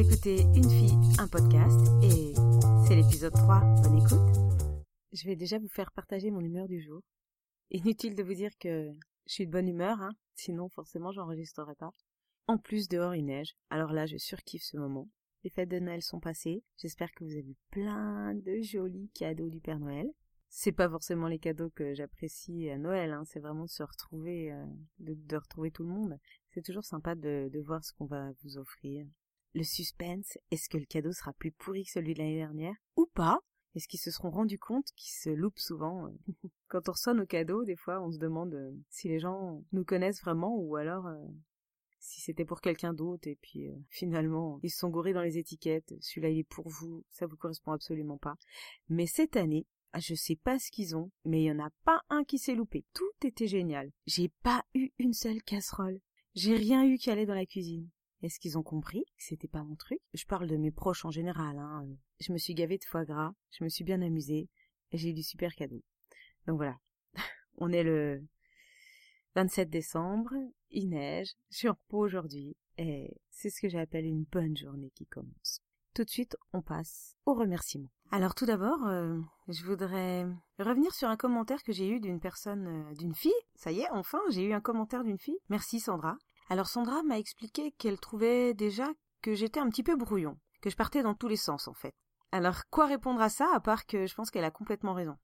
écoutez 0.00 0.40
Une 0.54 0.70
fille, 0.70 0.96
un 1.18 1.28
podcast 1.28 1.78
et 2.02 2.32
c'est 2.88 2.96
l'épisode 2.96 3.34
3. 3.34 3.60
Bonne 3.82 3.98
écoute. 3.98 4.86
Je 5.12 5.26
vais 5.26 5.36
déjà 5.36 5.58
vous 5.58 5.68
faire 5.68 5.92
partager 5.92 6.30
mon 6.30 6.40
humeur 6.40 6.68
du 6.68 6.80
jour. 6.80 7.02
Inutile 7.70 8.14
de 8.14 8.22
vous 8.22 8.32
dire 8.32 8.56
que 8.58 8.88
je 9.26 9.34
suis 9.34 9.46
de 9.46 9.52
bonne 9.52 9.68
humeur, 9.68 10.00
hein, 10.00 10.12
sinon 10.34 10.70
forcément 10.70 11.12
j'enregistrerai 11.12 11.74
pas. 11.74 11.90
En 12.46 12.56
plus 12.56 12.88
dehors 12.88 13.14
il 13.14 13.26
neige, 13.26 13.52
alors 13.68 13.92
là 13.92 14.06
je 14.06 14.16
surkiffe 14.16 14.62
ce 14.62 14.78
moment. 14.78 15.06
Les 15.44 15.50
fêtes 15.50 15.68
de 15.68 15.78
Noël 15.78 16.00
sont 16.00 16.20
passées, 16.20 16.62
j'espère 16.78 17.10
que 17.12 17.22
vous 17.22 17.32
avez 17.32 17.50
eu 17.50 17.56
plein 17.70 18.34
de 18.34 18.62
jolis 18.62 19.10
cadeaux 19.12 19.50
du 19.50 19.60
Père 19.60 19.80
Noël. 19.80 20.06
C'est 20.48 20.72
pas 20.72 20.88
forcément 20.88 21.28
les 21.28 21.38
cadeaux 21.38 21.70
que 21.70 21.92
j'apprécie 21.92 22.70
à 22.70 22.78
Noël, 22.78 23.12
hein, 23.12 23.24
c'est 23.26 23.40
vraiment 23.40 23.64
de 23.64 23.70
se 23.70 23.82
retrouver, 23.82 24.50
euh, 24.50 24.64
de, 24.98 25.36
retrouver 25.36 25.70
tout 25.70 25.82
le 25.82 25.90
monde. 25.90 26.18
C'est 26.48 26.64
toujours 26.64 26.84
sympa 26.84 27.14
de, 27.14 27.50
de 27.52 27.60
voir 27.60 27.84
ce 27.84 27.92
qu'on 27.92 28.06
va 28.06 28.30
vous 28.42 28.56
offrir. 28.56 29.06
Le 29.54 29.64
suspense, 29.64 30.38
est-ce 30.50 30.68
que 30.68 30.78
le 30.78 30.86
cadeau 30.86 31.12
sera 31.12 31.32
plus 31.32 31.50
pourri 31.52 31.84
que 31.84 31.90
celui 31.90 32.14
de 32.14 32.18
l'année 32.20 32.36
dernière 32.36 32.76
ou 32.96 33.06
pas? 33.14 33.40
Est-ce 33.74 33.86
qu'ils 33.88 34.00
se 34.00 34.10
seront 34.10 34.30
rendus 34.30 34.58
compte 34.58 34.90
qu'ils 34.96 35.12
se 35.12 35.30
loupent 35.30 35.58
souvent 35.58 36.06
euh? 36.06 36.10
Quand 36.68 36.88
on 36.88 36.92
reçoit 36.92 37.14
nos 37.14 37.26
cadeaux, 37.26 37.64
des 37.64 37.76
fois 37.76 38.00
on 38.00 38.10
se 38.10 38.18
demande 38.18 38.54
euh, 38.54 38.72
si 38.88 39.08
les 39.08 39.20
gens 39.20 39.62
nous 39.72 39.84
connaissent 39.84 40.20
vraiment 40.20 40.56
ou 40.56 40.76
alors 40.76 41.06
si 42.00 42.20
c'était 42.20 42.44
pour 42.44 42.60
quelqu'un 42.60 42.92
d'autre 42.92 43.28
et 43.28 43.38
puis 43.40 43.68
euh, 43.68 43.76
finalement 43.88 44.58
ils 44.62 44.70
se 44.70 44.78
sont 44.78 44.88
gourés 44.88 45.12
dans 45.12 45.22
les 45.22 45.38
étiquettes, 45.38 45.94
celui-là 46.00 46.30
il 46.30 46.38
est 46.38 46.48
pour 46.48 46.68
vous, 46.68 47.04
ça 47.10 47.26
vous 47.26 47.36
correspond 47.36 47.72
absolument 47.72 48.18
pas. 48.18 48.36
Mais 48.88 49.06
cette 49.06 49.36
année, 49.36 49.66
ah, 49.92 50.00
je 50.00 50.14
sais 50.14 50.36
pas 50.36 50.58
ce 50.58 50.70
qu'ils 50.70 50.96
ont, 50.96 51.10
mais 51.24 51.42
il 51.42 51.46
y 51.46 51.52
en 51.52 51.64
a 51.64 51.70
pas 51.84 52.00
un 52.08 52.24
qui 52.24 52.38
s'est 52.38 52.54
loupé. 52.54 52.84
Tout 52.94 53.26
était 53.26 53.48
génial. 53.48 53.90
J'ai 54.06 54.30
pas 54.42 54.64
eu 54.74 54.90
une 54.98 55.12
seule 55.12 55.42
casserole. 55.42 56.00
J'ai 56.34 56.54
rien 56.54 56.84
eu 56.84 56.96
qui 56.96 57.10
allait 57.10 57.26
dans 57.26 57.34
la 57.34 57.46
cuisine. 57.46 57.88
Est-ce 58.22 58.38
qu'ils 58.38 58.58
ont 58.58 58.62
compris 58.62 59.04
que 59.16 59.24
c'était 59.24 59.48
pas 59.48 59.62
mon 59.62 59.76
truc? 59.76 59.98
Je 60.12 60.26
parle 60.26 60.46
de 60.46 60.56
mes 60.56 60.70
proches 60.70 61.04
en 61.04 61.10
général. 61.10 61.58
Hein. 61.58 61.86
Je 62.20 62.32
me 62.32 62.38
suis 62.38 62.54
gavée 62.54 62.78
de 62.78 62.84
foie 62.84 63.04
gras, 63.04 63.32
je 63.50 63.64
me 63.64 63.68
suis 63.68 63.84
bien 63.84 64.02
amusée, 64.02 64.48
et 64.92 64.98
j'ai 64.98 65.10
eu 65.10 65.14
du 65.14 65.22
super 65.22 65.54
cadeau. 65.54 65.82
Donc 66.46 66.56
voilà. 66.56 66.78
On 67.58 67.72
est 67.72 67.82
le 67.82 68.22
27 69.36 69.70
décembre, 69.70 70.34
il 70.70 70.90
neige, 70.90 71.32
je 71.50 71.56
suis 71.56 71.68
en 71.68 71.74
repos 71.74 71.98
aujourd'hui, 71.98 72.56
et 72.76 73.16
c'est 73.30 73.50
ce 73.50 73.60
que 73.60 73.68
j'appelle 73.68 74.04
une 74.04 74.24
bonne 74.24 74.56
journée 74.56 74.90
qui 74.94 75.06
commence. 75.06 75.62
Tout 75.94 76.04
de 76.04 76.10
suite, 76.10 76.36
on 76.52 76.62
passe 76.62 77.16
aux 77.26 77.34
remerciements. 77.34 77.90
Alors 78.12 78.34
tout 78.34 78.46
d'abord, 78.46 78.86
euh, 78.86 79.18
je 79.48 79.64
voudrais 79.64 80.26
revenir 80.58 80.92
sur 80.94 81.08
un 81.08 81.16
commentaire 81.16 81.62
que 81.62 81.72
j'ai 81.72 81.88
eu 81.88 82.00
d'une 82.00 82.20
personne, 82.20 82.66
euh, 82.66 82.94
d'une 82.94 83.14
fille. 83.14 83.32
Ça 83.54 83.72
y 83.72 83.80
est, 83.80 83.90
enfin, 83.90 84.20
j'ai 84.30 84.42
eu 84.42 84.52
un 84.52 84.60
commentaire 84.60 85.04
d'une 85.04 85.18
fille. 85.18 85.38
Merci 85.48 85.80
Sandra. 85.80 86.16
Alors 86.50 86.66
Sandra 86.66 87.04
m'a 87.04 87.16
expliqué 87.16 87.70
qu'elle 87.78 88.00
trouvait 88.00 88.54
déjà 88.54 88.88
que 89.22 89.34
j'étais 89.34 89.60
un 89.60 89.68
petit 89.68 89.84
peu 89.84 89.94
brouillon, 89.94 90.36
que 90.60 90.68
je 90.68 90.74
partais 90.74 91.04
dans 91.04 91.14
tous 91.14 91.28
les 91.28 91.36
sens 91.36 91.68
en 91.68 91.74
fait. 91.74 91.94
Alors 92.32 92.62
quoi 92.70 92.86
répondre 92.86 93.20
à 93.20 93.28
ça 93.28 93.48
à 93.54 93.60
part 93.60 93.86
que 93.86 94.08
je 94.08 94.14
pense 94.16 94.32
qu'elle 94.32 94.44
a 94.44 94.50
complètement 94.50 94.92
raison? 94.92 95.16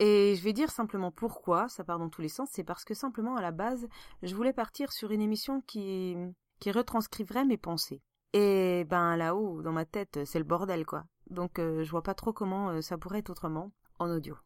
Et 0.00 0.34
je 0.34 0.42
vais 0.42 0.52
dire 0.52 0.72
simplement 0.72 1.12
pourquoi, 1.12 1.68
ça 1.68 1.84
part 1.84 2.00
dans 2.00 2.08
tous 2.08 2.20
les 2.20 2.28
sens, 2.28 2.48
c'est 2.50 2.64
parce 2.64 2.84
que 2.84 2.94
simplement 2.94 3.36
à 3.36 3.42
la 3.42 3.52
base, 3.52 3.86
je 4.22 4.34
voulais 4.34 4.52
partir 4.52 4.90
sur 4.90 5.12
une 5.12 5.22
émission 5.22 5.60
qui, 5.60 6.16
qui 6.58 6.72
retranscriverait 6.72 7.44
mes 7.44 7.58
pensées. 7.58 8.02
Et 8.32 8.84
ben 8.90 9.16
là-haut, 9.16 9.62
dans 9.62 9.70
ma 9.70 9.84
tête, 9.84 10.18
c'est 10.24 10.40
le 10.40 10.44
bordel 10.44 10.84
quoi. 10.84 11.04
Donc 11.30 11.60
euh, 11.60 11.84
je 11.84 11.90
vois 11.92 12.02
pas 12.02 12.14
trop 12.14 12.32
comment 12.32 12.70
euh, 12.70 12.80
ça 12.80 12.98
pourrait 12.98 13.20
être 13.20 13.30
autrement 13.30 13.70
en 14.00 14.10
audio. 14.10 14.36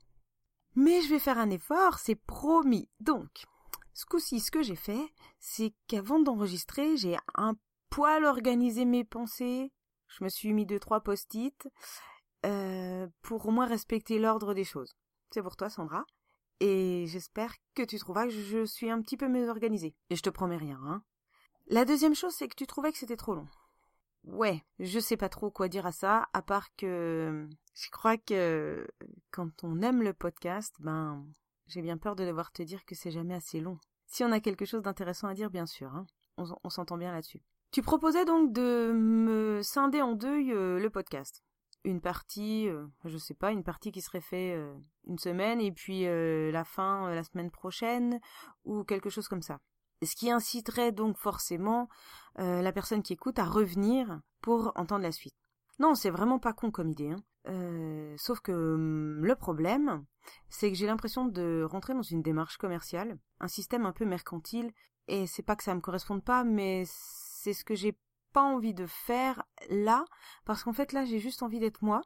Mais 0.74 1.00
je 1.00 1.08
vais 1.08 1.18
faire 1.18 1.38
un 1.38 1.48
effort, 1.48 1.98
c'est 1.98 2.14
promis. 2.14 2.90
Donc, 3.00 3.46
ce 3.97 4.05
coup-ci, 4.05 4.41
ce 4.41 4.50
que 4.50 4.62
j'ai 4.62 4.77
fait, 4.77 5.11
c'est 5.41 5.72
qu'avant 5.89 6.20
d'enregistrer, 6.20 6.98
j'ai 6.98 7.16
un 7.34 7.55
poil 7.89 8.27
organisé 8.27 8.84
mes 8.84 9.05
pensées. 9.05 9.72
Je 10.08 10.22
me 10.22 10.28
suis 10.28 10.53
mis 10.53 10.66
deux 10.66 10.78
trois 10.78 11.00
post-it 11.00 11.66
euh, 12.44 13.08
pour 13.22 13.47
au 13.47 13.50
moins 13.50 13.64
respecter 13.64 14.19
l'ordre 14.19 14.53
des 14.53 14.65
choses. 14.65 14.94
C'est 15.31 15.43
pour 15.43 15.56
toi, 15.56 15.70
Sandra. 15.70 16.04
Et 16.60 17.06
j'espère 17.09 17.54
que 17.75 17.82
tu 17.84 17.98
trouveras 17.98 18.25
que 18.25 18.32
je 18.32 18.66
suis 18.66 18.91
un 18.91 19.00
petit 19.00 19.16
peu 19.16 19.28
mieux 19.28 19.48
organisée. 19.48 19.97
Et 20.10 20.16
je 20.16 20.22
te 20.22 20.28
promets 20.28 20.59
rien, 20.59 20.78
hein. 20.84 21.03
La 21.69 21.87
deuxième 21.87 22.15
chose, 22.15 22.34
c'est 22.34 22.49
que 22.49 22.54
tu 22.54 22.66
trouvais 22.66 22.93
que 22.93 22.99
c'était 22.99 23.16
trop 23.16 23.34
long. 23.34 23.49
Ouais, 24.25 24.62
je 24.78 25.00
sais 25.00 25.16
pas 25.16 25.31
trop 25.31 25.50
quoi 25.50 25.69
dire 25.69 25.87
à 25.87 25.93
ça, 25.93 26.28
à 26.34 26.43
part 26.43 26.69
que 26.76 27.49
je 27.75 27.91
crois 27.91 28.19
que 28.19 28.87
quand 29.31 29.65
on 29.65 29.81
aime 29.81 30.03
le 30.03 30.12
podcast, 30.12 30.75
ben, 30.81 31.26
j'ai 31.66 31.82
bien 31.82 31.99
peur 31.99 32.15
de 32.15 32.25
devoir 32.25 32.53
te 32.53 32.62
dire 32.62 32.84
que 32.84 32.94
c'est 32.94 33.10
jamais 33.10 33.34
assez 33.34 33.60
long. 33.60 33.78
Si 34.06 34.25
on 34.25 34.33
a 34.33 34.41
quelque 34.41 34.65
chose 34.65 34.83
d'intéressant 34.83 35.28
à 35.28 35.34
dire, 35.34 35.50
bien 35.50 35.67
sûr, 35.67 35.94
hein. 35.94 36.06
On, 36.39 36.69
s'entend 36.69 36.99
bien 36.99 37.12
là-dessus. 37.12 37.41
Tu 37.71 37.81
proposais 37.81 38.27
donc 38.27 38.53
de 38.53 38.93
me 38.93 39.62
scinder 39.62 40.03
en 40.03 40.12
deux 40.12 40.50
euh, 40.50 40.78
le 40.78 40.91
podcast 40.91 41.43
une 41.84 42.00
partie, 42.00 42.69
euh, 42.69 42.84
je 43.05 43.17
sais 43.17 43.34
pas, 43.34 43.53
une 43.53 43.62
partie 43.62 43.93
qui 43.93 44.03
serait 44.03 44.21
fait 44.21 44.55
euh, 44.55 44.75
une 45.06 45.19
semaine 45.19 45.61
et 45.61 45.71
puis 45.71 46.05
la 46.05 46.65
fin 46.65 47.15
la 47.15 47.22
semaine 47.22 47.50
prochaine 47.50 48.21
ou 48.65 48.83
quelque 48.83 49.09
chose 49.09 49.28
comme 49.28 49.43
ça. 49.43 49.61
Ce 50.03 50.17
qui 50.17 50.31
inciterait 50.31 50.91
donc 50.91 51.17
forcément 51.17 51.88
la 52.37 52.73
personne 52.73 53.03
qui 53.03 53.15
écoute 53.15 53.38
à 53.38 53.44
revenir 53.44 54.21
pour 54.43 54.73
entendre 54.75 55.05
la 55.05 55.12
suite. 55.12 55.37
Non, 55.78 55.94
c'est 55.94 56.11
vraiment 56.11 56.38
pas 56.38 56.53
con 56.53 56.71
comme 56.71 56.91
idée. 56.91 57.12
Hein. 57.12 58.17
sauf 58.19 58.41
que 58.41 58.53
hum, 58.53 59.25
le 59.25 59.37
problème, 59.37 60.05
c'est 60.48 60.70
que 60.70 60.76
j'ai 60.76 60.87
l'impression 60.87 61.26
de 61.26 61.66
rentrer 61.69 61.94
dans 61.94 62.03
une 62.03 62.22
démarche 62.22 62.56
commerciale, 62.56 63.19
un 63.41 63.48
système 63.48 63.87
un 63.87 63.92
peu 63.92 64.04
mercantile, 64.04 64.72
et 65.09 65.26
c'est 65.26 65.42
pas 65.42 65.56
que 65.56 65.62
ça 65.62 65.75
me 65.75 65.81
corresponde 65.81 66.25
pas, 66.25 66.44
mais 66.44 66.84
c'est 66.87 67.53
ce 67.53 67.64
que 67.64 67.75
j'ai 67.75 67.97
pas 68.32 68.42
envie 68.42 68.75
de 68.75 68.84
faire 68.84 69.44
là 69.70 70.04
parce 70.44 70.62
qu'en 70.62 70.75
fait 70.75 70.92
là 70.92 71.06
j'ai 71.06 71.20
juste 71.20 71.42
envie 71.42 71.59
d'être 71.59 71.82
moi. 71.82 72.03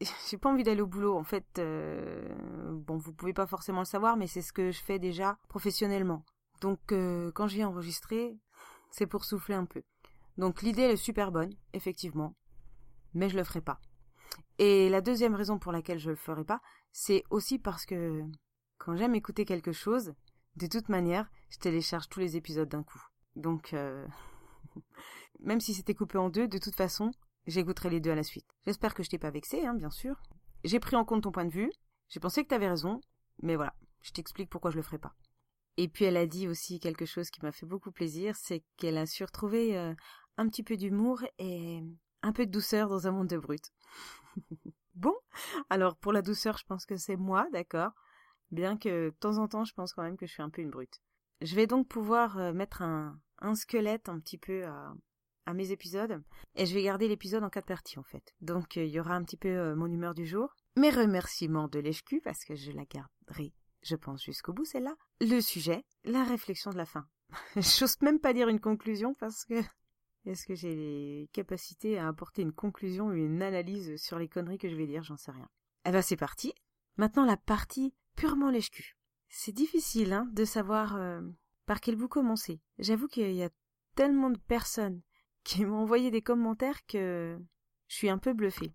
J'ai 0.28 0.36
pas 0.36 0.50
envie 0.50 0.64
d'aller 0.64 0.80
au 0.80 0.86
boulot 0.88 1.16
en 1.16 1.22
fait 1.22 1.46
euh, 1.58 2.26
bon 2.72 2.96
vous 2.96 3.12
pouvez 3.12 3.34
pas 3.34 3.46
forcément 3.46 3.80
le 3.80 3.84
savoir 3.84 4.16
mais 4.16 4.26
c'est 4.26 4.42
ce 4.42 4.52
que 4.52 4.72
je 4.72 4.80
fais 4.80 4.98
déjà 4.98 5.38
professionnellement. 5.48 6.24
Donc 6.60 6.90
euh, 6.90 7.30
quand 7.32 7.46
je 7.46 7.54
viens 7.54 7.68
enregistrer 7.68 8.36
c'est 8.90 9.06
pour 9.06 9.24
souffler 9.24 9.54
un 9.54 9.66
peu. 9.66 9.82
Donc 10.38 10.62
l'idée 10.62 10.82
est 10.82 10.96
super 10.96 11.30
bonne 11.30 11.54
effectivement 11.72 12.34
mais 13.14 13.28
je 13.28 13.36
le 13.36 13.44
ferai 13.44 13.60
pas 13.60 13.78
et 14.58 14.88
la 14.88 15.00
deuxième 15.00 15.34
raison 15.34 15.58
pour 15.58 15.72
laquelle 15.72 15.98
je 15.98 16.10
le 16.10 16.16
ferai 16.16 16.44
pas 16.44 16.60
c'est 16.92 17.24
aussi 17.30 17.58
parce 17.58 17.86
que 17.86 18.22
quand 18.78 18.96
j'aime 18.96 19.14
écouter 19.14 19.44
quelque 19.44 19.72
chose 19.72 20.14
de 20.56 20.66
toute 20.66 20.88
manière 20.88 21.30
je 21.50 21.58
télécharge 21.58 22.08
tous 22.08 22.20
les 22.20 22.36
épisodes 22.36 22.68
d'un 22.68 22.82
coup 22.82 23.02
donc 23.36 23.72
euh, 23.74 24.06
Même 25.40 25.60
si 25.60 25.74
c'était 25.74 25.94
coupé 25.94 26.18
en 26.18 26.28
deux, 26.28 26.48
de 26.48 26.58
toute 26.58 26.74
façon, 26.74 27.12
j'écouterai 27.46 27.90
les 27.90 28.00
deux 28.00 28.10
à 28.10 28.14
la 28.14 28.22
suite. 28.22 28.46
J'espère 28.66 28.94
que 28.94 29.02
je 29.02 29.10
t'ai 29.10 29.18
pas 29.18 29.30
vexé, 29.30 29.64
hein, 29.64 29.74
bien 29.74 29.90
sûr. 29.90 30.20
J'ai 30.64 30.80
pris 30.80 30.96
en 30.96 31.04
compte 31.04 31.22
ton 31.22 31.32
point 31.32 31.44
de 31.44 31.52
vue. 31.52 31.72
J'ai 32.08 32.20
pensé 32.20 32.42
que 32.42 32.48
t'avais 32.48 32.68
raison. 32.68 33.00
Mais 33.42 33.56
voilà, 33.56 33.74
je 34.02 34.12
t'explique 34.12 34.50
pourquoi 34.50 34.70
je 34.70 34.76
le 34.76 34.82
ferai 34.82 34.98
pas. 34.98 35.14
Et 35.76 35.88
puis 35.88 36.04
elle 36.04 36.16
a 36.16 36.26
dit 36.26 36.46
aussi 36.46 36.78
quelque 36.78 37.06
chose 37.06 37.30
qui 37.30 37.40
m'a 37.42 37.52
fait 37.52 37.64
beaucoup 37.64 37.90
plaisir, 37.90 38.36
c'est 38.36 38.62
qu'elle 38.76 38.98
a 38.98 39.06
su 39.06 39.24
retrouver 39.24 39.78
euh, 39.78 39.94
un 40.36 40.48
petit 40.48 40.62
peu 40.62 40.76
d'humour 40.76 41.22
et 41.38 41.80
un 42.22 42.32
peu 42.32 42.46
de 42.46 42.50
douceur 42.50 42.88
dans 42.88 43.06
un 43.06 43.12
monde 43.12 43.28
de 43.28 43.38
brut. 43.38 43.72
bon, 44.94 45.14
alors 45.68 45.96
pour 45.96 46.12
la 46.12 46.22
douceur, 46.22 46.58
je 46.58 46.64
pense 46.64 46.86
que 46.86 46.96
c'est 46.96 47.16
moi, 47.16 47.46
d'accord? 47.52 47.92
Bien 48.50 48.76
que 48.76 49.10
de 49.10 49.14
temps 49.14 49.38
en 49.38 49.48
temps, 49.48 49.64
je 49.64 49.74
pense 49.74 49.92
quand 49.92 50.02
même 50.02 50.16
que 50.16 50.26
je 50.26 50.32
suis 50.32 50.42
un 50.42 50.50
peu 50.50 50.62
une 50.62 50.70
brute. 50.70 51.00
Je 51.40 51.54
vais 51.54 51.66
donc 51.66 51.88
pouvoir 51.88 52.38
euh, 52.38 52.52
mettre 52.52 52.82
un, 52.82 53.18
un 53.38 53.54
squelette 53.54 54.08
un 54.08 54.18
petit 54.18 54.38
peu 54.38 54.64
à, 54.66 54.92
à 55.46 55.54
mes 55.54 55.72
épisodes. 55.72 56.22
Et 56.54 56.66
je 56.66 56.74
vais 56.74 56.82
garder 56.82 57.08
l'épisode 57.08 57.44
en 57.44 57.50
quatre 57.50 57.66
parties 57.66 57.98
en 57.98 58.02
fait. 58.02 58.34
Donc 58.40 58.76
euh, 58.76 58.84
il 58.84 58.90
y 58.90 59.00
aura 59.00 59.14
un 59.14 59.24
petit 59.24 59.36
peu 59.36 59.48
euh, 59.48 59.74
mon 59.74 59.86
humeur 59.86 60.14
du 60.14 60.26
jour, 60.26 60.54
mes 60.76 60.90
remerciements 60.90 61.68
de 61.68 61.78
l'HQ 61.78 62.20
parce 62.22 62.44
que 62.44 62.54
je 62.54 62.72
la 62.72 62.84
garderai, 62.84 63.52
je 63.82 63.96
pense, 63.96 64.22
jusqu'au 64.22 64.52
bout 64.52 64.64
celle-là. 64.64 64.94
Le 65.20 65.40
sujet, 65.40 65.84
la 66.04 66.24
réflexion 66.24 66.70
de 66.70 66.76
la 66.76 66.86
fin. 66.86 67.06
J'ose 67.56 68.00
même 68.00 68.20
pas 68.20 68.32
dire 68.32 68.48
une 68.48 68.60
conclusion 68.60 69.14
parce 69.14 69.44
que 69.44 69.54
est-ce 70.26 70.46
que 70.46 70.54
j'ai 70.54 70.74
les 70.74 71.30
capacités 71.32 71.98
à 71.98 72.08
apporter 72.08 72.42
une 72.42 72.52
conclusion 72.52 73.06
ou 73.06 73.12
une 73.12 73.42
analyse 73.42 73.96
sur 73.96 74.18
les 74.18 74.28
conneries 74.28 74.58
que 74.58 74.68
je 74.68 74.76
vais 74.76 74.86
dire, 74.86 75.02
j'en 75.02 75.16
sais 75.16 75.32
rien. 75.32 75.48
Eh 75.86 75.90
ben 75.90 76.02
c'est 76.02 76.16
parti. 76.16 76.52
Maintenant 76.96 77.24
la 77.24 77.36
partie 77.36 77.94
purement 78.16 78.50
l'HQ. 78.50 78.96
C'est 79.28 79.52
difficile 79.52 80.12
hein, 80.12 80.28
de 80.32 80.44
savoir 80.44 80.96
euh, 80.96 81.22
par 81.66 81.80
quel 81.80 81.96
bout 81.96 82.08
commencer. 82.08 82.60
J'avoue 82.78 83.08
qu'il 83.08 83.32
y 83.32 83.42
a 83.42 83.50
tellement 83.94 84.30
de 84.30 84.38
personnes 84.38 85.00
qui 85.44 85.64
m'ont 85.64 85.78
envoyé 85.78 86.10
des 86.10 86.22
commentaires 86.22 86.84
que 86.86 87.38
je 87.88 87.94
suis 87.94 88.10
un 88.10 88.18
peu 88.18 88.34
bluffée. 88.34 88.74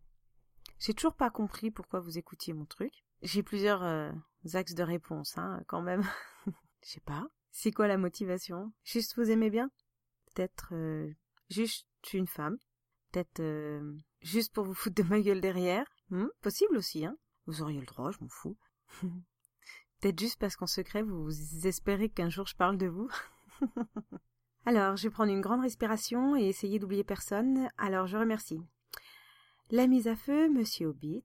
J'ai 0.79 0.93
toujours 0.93 1.15
pas 1.15 1.29
compris 1.29 1.71
pourquoi 1.71 1.99
vous 1.99 2.17
écoutiez 2.17 2.53
mon 2.53 2.65
truc. 2.65 2.91
J'ai 3.21 3.43
plusieurs 3.43 3.83
euh, 3.83 4.11
axes 4.53 4.73
de 4.73 4.83
réponse, 4.83 5.37
hein, 5.37 5.61
quand 5.67 5.81
même. 5.81 6.03
Je 6.83 6.89
sais 6.89 7.01
pas. 7.01 7.27
C'est 7.51 7.71
quoi 7.71 7.87
la 7.87 7.97
motivation? 7.97 8.73
Juste 8.83 9.15
vous 9.15 9.31
aimez 9.31 9.49
bien? 9.49 9.71
Peut-être 10.33 10.73
euh, 10.73 11.13
juste 11.49 11.87
une 12.13 12.27
femme. 12.27 12.57
Peut-être 13.11 13.39
euh, 13.39 13.97
juste 14.21 14.53
pour 14.53 14.65
vous 14.65 14.73
foutre 14.73 15.01
de 15.01 15.07
ma 15.07 15.21
gueule 15.21 15.41
derrière. 15.41 15.85
Hmm, 16.09 16.27
possible 16.41 16.77
aussi, 16.77 17.05
hein. 17.05 17.17
Vous 17.47 17.61
auriez 17.61 17.79
le 17.79 17.85
droit, 17.85 18.11
je 18.11 18.17
m'en 18.21 18.29
fous. 18.29 18.57
Peut-être 20.01 20.19
juste 20.19 20.39
parce 20.39 20.55
qu'en 20.55 20.67
secret, 20.67 21.01
vous 21.01 21.29
espérez 21.65 22.09
qu'un 22.09 22.29
jour 22.29 22.47
je 22.47 22.55
parle 22.55 22.77
de 22.77 22.87
vous. 22.87 23.09
Alors, 24.65 24.97
je 24.97 25.03
vais 25.03 25.11
prendre 25.11 25.31
une 25.31 25.41
grande 25.41 25.61
respiration 25.61 26.35
et 26.35 26.47
essayer 26.47 26.79
d'oublier 26.79 27.03
personne. 27.03 27.69
Alors, 27.77 28.07
je 28.07 28.17
remercie. 28.17 28.59
La 29.69 29.87
mise 29.87 30.07
à 30.07 30.15
feu, 30.15 30.49
Monsieur 30.49 30.87
Hobbit, 30.87 31.23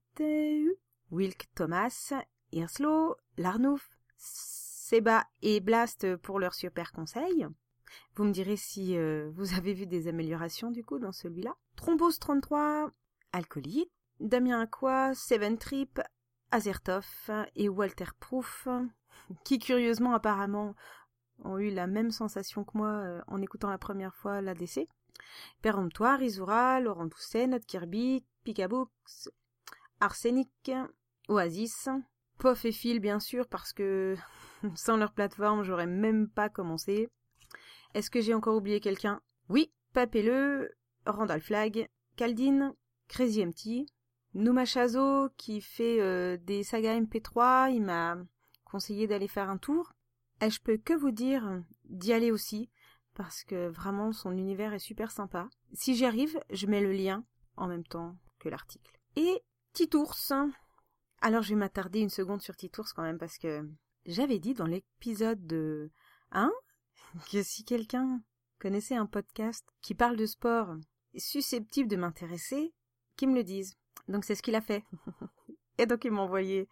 Wilk 1.10 1.48
Thomas, 1.54 2.12
Irslo, 2.52 3.16
Larnouf, 3.36 3.90
Seba 4.16 5.24
et 5.42 5.60
Blast 5.60 6.16
pour 6.16 6.38
leur 6.38 6.54
super 6.54 6.92
conseil. 6.92 7.46
Vous 8.14 8.24
me 8.24 8.32
direz 8.32 8.56
si 8.56 8.96
euh, 8.96 9.30
vous 9.34 9.54
avez 9.54 9.74
vu 9.74 9.86
des 9.86 10.08
améliorations 10.08 10.70
du 10.70 10.84
coup 10.84 10.98
dans 10.98 11.12
celui-là. 11.12 11.54
Thrombose 11.76 12.18
33, 12.18 12.90
Alcoolite, 13.32 13.90
Damien 14.20 14.60
Aqua, 14.60 15.14
Seven 15.14 15.58
Trip, 15.58 16.00
Azertov 16.50 17.06
et 17.56 17.68
Walter 17.68 18.06
Proof, 18.18 18.68
qui 19.44 19.58
curieusement 19.58 20.14
apparemment 20.14 20.74
ont 21.44 21.58
eu 21.58 21.70
la 21.70 21.86
même 21.86 22.10
sensation 22.10 22.64
que 22.64 22.76
moi 22.76 22.88
euh, 22.88 23.20
en 23.26 23.40
écoutant 23.40 23.70
la 23.70 23.78
première 23.78 24.14
fois 24.14 24.40
l'ADC. 24.40 24.86
Péremptoire, 25.62 26.22
Isura, 26.22 26.80
Laurent 26.80 27.06
Doucet, 27.06 27.46
Note 27.46 27.64
Kirby, 27.66 28.24
Picabooks, 28.44 29.30
Arsenic, 30.00 30.70
Oasis, 31.28 31.88
Pof 32.38 32.64
et 32.64 32.72
Phil 32.72 33.00
bien 33.00 33.20
sûr 33.20 33.46
parce 33.46 33.72
que 33.72 34.16
sans 34.74 34.96
leur 34.96 35.12
plateforme 35.12 35.62
j'aurais 35.62 35.86
même 35.86 36.28
pas 36.28 36.48
commencé. 36.48 37.08
Est-ce 37.94 38.10
que 38.10 38.20
j'ai 38.20 38.34
encore 38.34 38.56
oublié 38.56 38.80
quelqu'un? 38.80 39.20
Oui, 39.48 39.72
Papeleux, 39.92 40.70
Randall 41.06 41.40
Flag, 41.40 41.88
Caldine, 42.16 42.74
Crazy 43.08 43.44
Empty, 43.44 43.86
Numa 44.34 44.64
Chazo 44.64 45.28
qui 45.36 45.60
fait 45.60 46.00
euh, 46.00 46.36
des 46.36 46.62
sagas 46.62 47.00
MP3, 47.00 47.72
il 47.74 47.82
m'a 47.82 48.16
conseillé 48.64 49.06
d'aller 49.06 49.28
faire 49.28 49.50
un 49.50 49.58
tour. 49.58 49.92
Et 50.40 50.50
je 50.50 50.60
peux 50.60 50.76
que 50.76 50.94
vous 50.94 51.10
dire 51.10 51.62
d'y 51.84 52.12
aller 52.12 52.30
aussi, 52.30 52.70
parce 53.14 53.42
que 53.42 53.68
vraiment 53.68 54.12
son 54.12 54.32
univers 54.32 54.72
est 54.72 54.78
super 54.78 55.10
sympa. 55.10 55.48
Si 55.72 55.96
j'y 55.96 56.06
arrive, 56.06 56.40
je 56.50 56.66
mets 56.66 56.80
le 56.80 56.92
lien 56.92 57.24
en 57.56 57.66
même 57.66 57.84
temps 57.84 58.16
que 58.38 58.48
l'article. 58.48 58.98
Et 59.16 59.42
Titours. 59.72 60.16
Alors 61.20 61.42
je 61.42 61.50
vais 61.50 61.58
m'attarder 61.58 62.00
une 62.00 62.08
seconde 62.08 62.40
sur 62.40 62.56
Titours 62.56 62.88
quand 62.94 63.02
même, 63.02 63.18
parce 63.18 63.36
que 63.36 63.68
j'avais 64.06 64.38
dit 64.38 64.54
dans 64.54 64.66
l'épisode 64.66 65.44
de 65.46 65.90
1 66.30 66.50
que 67.30 67.42
si 67.42 67.64
quelqu'un 67.64 68.22
connaissait 68.58 68.96
un 68.96 69.06
podcast 69.06 69.66
qui 69.80 69.94
parle 69.94 70.16
de 70.16 70.26
sport 70.26 70.76
susceptible 71.16 71.88
de 71.88 71.96
m'intéresser, 71.96 72.72
qu'il 73.16 73.30
me 73.30 73.34
le 73.34 73.44
dise. 73.44 73.76
Donc 74.08 74.24
c'est 74.24 74.34
ce 74.34 74.42
qu'il 74.42 74.54
a 74.54 74.60
fait. 74.60 74.84
Et 75.78 75.86
donc 75.86 76.04
il 76.04 76.10
m'a 76.10 76.22
envoyé 76.22 76.68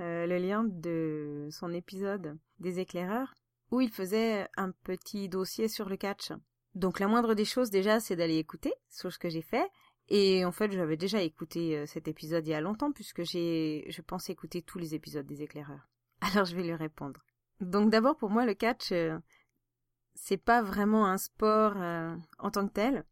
euh, 0.00 0.26
le 0.26 0.38
lien 0.38 0.64
de 0.64 1.48
son 1.50 1.72
épisode 1.72 2.38
des 2.58 2.80
éclaireurs 2.80 3.34
où 3.70 3.80
il 3.80 3.90
faisait 3.90 4.48
un 4.56 4.70
petit 4.70 5.28
dossier 5.28 5.68
sur 5.68 5.88
le 5.88 5.96
catch. 5.96 6.32
Donc 6.74 7.00
la 7.00 7.08
moindre 7.08 7.34
des 7.34 7.44
choses 7.44 7.70
déjà 7.70 8.00
c'est 8.00 8.16
d'aller 8.16 8.38
écouter, 8.38 8.72
ce 8.88 9.08
que 9.18 9.28
j'ai 9.28 9.42
fait. 9.42 9.68
Et 10.08 10.44
en 10.44 10.52
fait 10.52 10.72
j'avais 10.72 10.96
déjà 10.96 11.22
écouté 11.22 11.76
euh, 11.76 11.86
cet 11.86 12.08
épisode 12.08 12.46
il 12.46 12.50
y 12.50 12.54
a 12.54 12.60
longtemps 12.60 12.92
puisque 12.92 13.22
j'ai 13.24 13.84
je 13.88 14.00
pense 14.02 14.30
écouter 14.30 14.62
tous 14.62 14.78
les 14.78 14.94
épisodes 14.94 15.26
des 15.26 15.42
éclaireurs. 15.42 15.88
Alors 16.20 16.46
je 16.46 16.56
vais 16.56 16.62
lui 16.62 16.74
répondre. 16.74 17.20
Donc 17.60 17.90
d'abord 17.90 18.16
pour 18.16 18.30
moi 18.30 18.46
le 18.46 18.54
catch 18.54 18.92
euh, 18.92 19.18
c'est 20.20 20.36
pas 20.36 20.62
vraiment 20.62 21.06
un 21.06 21.18
sport 21.18 21.76
en 22.38 22.50
tant 22.50 22.66
que 22.66 22.72
tel. 22.72 23.04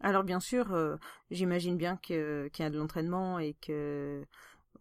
Alors 0.00 0.24
bien 0.24 0.40
sûr, 0.40 0.98
j'imagine 1.30 1.76
bien 1.76 1.96
qu'il 1.96 2.50
y 2.58 2.62
a 2.62 2.70
de 2.70 2.78
l'entraînement 2.78 3.38
et 3.38 3.54
que 3.54 4.26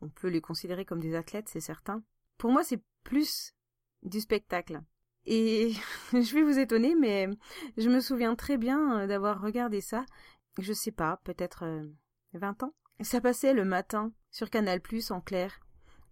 on 0.01 0.09
peut 0.09 0.27
les 0.27 0.41
considérer 0.41 0.85
comme 0.85 0.99
des 0.99 1.15
athlètes, 1.15 1.49
c'est 1.49 1.59
certain. 1.59 2.03
Pour 2.37 2.51
moi, 2.51 2.63
c'est 2.63 2.81
plus 3.03 3.53
du 4.03 4.19
spectacle. 4.19 4.81
Et 5.25 5.73
je 6.13 6.33
vais 6.33 6.43
vous 6.43 6.59
étonner, 6.59 6.95
mais 6.95 7.29
je 7.77 7.89
me 7.89 7.99
souviens 7.99 8.35
très 8.35 8.57
bien 8.57 9.01
euh, 9.01 9.07
d'avoir 9.07 9.41
regardé 9.41 9.81
ça, 9.81 10.05
je 10.59 10.73
sais 10.73 10.91
pas, 10.91 11.19
peut-être 11.23 11.65
20 12.33 12.63
euh, 12.63 12.65
ans. 12.65 12.73
Ça 13.01 13.21
passait 13.21 13.53
le 13.53 13.65
matin 13.65 14.11
sur 14.31 14.49
Canal 14.49 14.81
Plus 14.81 15.11
en 15.11 15.21
clair. 15.21 15.59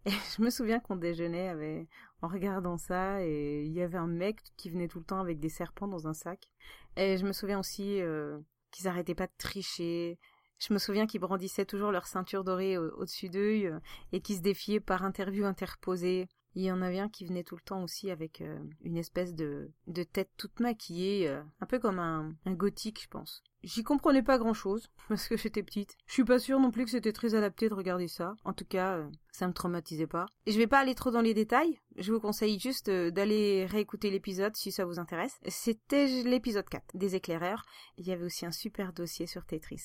Et 0.05 0.11
je 0.37 0.41
me 0.41 0.49
souviens 0.49 0.79
qu'on 0.79 0.95
déjeunait 0.95 1.49
avec, 1.49 1.89
en 2.21 2.27
regardant 2.27 2.77
ça 2.77 3.23
et 3.23 3.63
il 3.65 3.71
y 3.71 3.81
avait 3.81 3.97
un 3.97 4.07
mec 4.07 4.37
qui 4.57 4.69
venait 4.69 4.87
tout 4.87 4.99
le 4.99 5.05
temps 5.05 5.19
avec 5.19 5.39
des 5.39 5.49
serpents 5.49 5.87
dans 5.87 6.07
un 6.07 6.13
sac. 6.13 6.47
Et 6.95 7.17
je 7.17 7.25
me 7.25 7.31
souviens 7.31 7.59
aussi 7.59 8.01
euh, 8.01 8.39
qu'ils 8.71 8.87
arrêtaient 8.87 9.15
pas 9.15 9.27
de 9.27 9.33
tricher, 9.37 10.19
je 10.59 10.73
me 10.73 10.79
souviens 10.79 11.07
qu'ils 11.07 11.21
brandissaient 11.21 11.65
toujours 11.65 11.91
leur 11.91 12.07
ceinture 12.07 12.43
dorée 12.43 12.77
au-dessus 12.77 13.29
d'eux 13.29 13.63
euh, 13.65 13.79
et 14.11 14.19
qui 14.19 14.35
se 14.35 14.41
défiaient 14.41 14.81
par 14.81 15.03
interview 15.03 15.45
interposée. 15.45 16.27
Il 16.55 16.63
y 16.63 16.71
en 16.71 16.81
avait 16.81 16.99
un 16.99 17.09
qui 17.09 17.25
venait 17.25 17.43
tout 17.43 17.55
le 17.55 17.61
temps 17.61 17.83
aussi 17.83 18.11
avec 18.11 18.41
euh, 18.41 18.59
une 18.81 18.97
espèce 18.97 19.33
de, 19.35 19.71
tête 20.11 20.31
toute 20.35 20.59
maquillée, 20.59 21.29
euh, 21.29 21.41
un 21.61 21.65
peu 21.65 21.79
comme 21.79 21.99
un, 21.99 22.33
un 22.45 22.53
gothique, 22.53 23.01
je 23.03 23.07
pense. 23.07 23.43
J'y 23.63 23.83
comprenais 23.83 24.23
pas 24.23 24.37
grand 24.37 24.53
chose, 24.53 24.89
parce 25.07 25.27
que 25.27 25.37
j'étais 25.37 25.63
petite. 25.63 25.95
Je 26.07 26.13
suis 26.13 26.23
pas 26.25 26.39
sûre 26.39 26.59
non 26.59 26.71
plus 26.71 26.85
que 26.85 26.91
c'était 26.91 27.13
très 27.13 27.35
adapté 27.35 27.69
de 27.69 27.75
regarder 27.75 28.07
ça. 28.07 28.33
En 28.43 28.53
tout 28.53 28.65
cas, 28.65 29.07
ça 29.31 29.47
me 29.47 29.53
traumatisait 29.53 30.07
pas. 30.07 30.25
Et 30.45 30.51
je 30.51 30.57
vais 30.57 30.67
pas 30.67 30.79
aller 30.79 30.95
trop 30.95 31.11
dans 31.11 31.21
les 31.21 31.33
détails. 31.33 31.79
Je 31.99 32.13
vous 32.13 32.21
conseille 32.21 32.57
juste 32.57 32.89
d'aller 32.89 33.65
réécouter 33.65 34.09
l'épisode 34.09 34.55
si 34.55 34.71
ça 34.71 34.85
vous 34.85 34.99
intéresse. 34.99 35.37
C'était 35.47 36.07
l'épisode 36.23 36.67
4 36.69 36.95
des 36.95 37.15
éclaireurs. 37.15 37.65
Il 37.97 38.07
y 38.07 38.13
avait 38.13 38.23
aussi 38.23 38.45
un 38.45 38.53
super 38.53 38.93
dossier 38.93 39.27
sur 39.27 39.45
Tetris. 39.45 39.83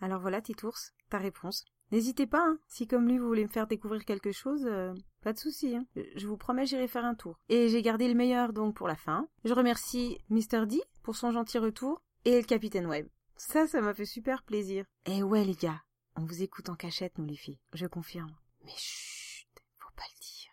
Alors 0.00 0.20
voilà, 0.20 0.40
Titours, 0.40 0.78
ta 1.08 1.18
réponse. 1.18 1.64
N'hésitez 1.90 2.28
pas, 2.28 2.42
hein, 2.46 2.60
si 2.68 2.86
comme 2.86 3.08
lui 3.08 3.18
vous 3.18 3.26
voulez 3.26 3.44
me 3.44 3.50
faire 3.50 3.66
découvrir 3.66 4.04
quelque 4.04 4.30
chose, 4.30 4.64
euh, 4.66 4.94
pas 5.22 5.32
de 5.32 5.38
souci. 5.40 5.74
Hein. 5.74 5.84
Je 6.14 6.28
vous 6.28 6.36
promets, 6.36 6.64
j'irai 6.64 6.86
faire 6.86 7.04
un 7.04 7.16
tour. 7.16 7.40
Et 7.48 7.68
j'ai 7.68 7.82
gardé 7.82 8.06
le 8.06 8.14
meilleur 8.14 8.52
donc 8.52 8.76
pour 8.76 8.86
la 8.86 8.94
fin. 8.94 9.28
Je 9.44 9.52
remercie 9.52 10.18
Mr. 10.28 10.66
D 10.66 10.80
pour 11.02 11.16
son 11.16 11.32
gentil 11.32 11.58
retour 11.58 12.00
et 12.24 12.36
le 12.36 12.46
Capitaine 12.46 12.86
Web. 12.86 13.08
Ça, 13.36 13.66
ça 13.66 13.80
m'a 13.80 13.94
fait 13.94 14.04
super 14.04 14.44
plaisir. 14.44 14.84
Eh 15.06 15.24
ouais 15.24 15.44
les 15.44 15.56
gars, 15.56 15.82
on 16.14 16.24
vous 16.24 16.42
écoute 16.42 16.68
en 16.68 16.76
cachette 16.76 17.18
nous 17.18 17.26
les 17.26 17.36
filles, 17.36 17.58
je 17.72 17.88
confirme. 17.88 18.36
Mais 18.64 18.76
chut, 18.76 19.48
faut 19.78 19.90
pas 19.96 20.04
le 20.14 20.20
dire. 20.20 20.52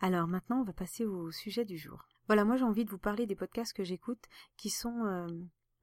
Alors 0.00 0.28
maintenant, 0.28 0.60
on 0.60 0.64
va 0.64 0.72
passer 0.72 1.04
au 1.04 1.30
sujet 1.30 1.64
du 1.64 1.76
jour. 1.76 2.06
Voilà, 2.28 2.44
moi 2.44 2.56
j'ai 2.56 2.64
envie 2.64 2.84
de 2.84 2.90
vous 2.90 2.98
parler 2.98 3.26
des 3.26 3.34
podcasts 3.34 3.72
que 3.72 3.84
j'écoute 3.84 4.24
qui 4.56 4.70
sont 4.70 5.04
euh, 5.06 5.26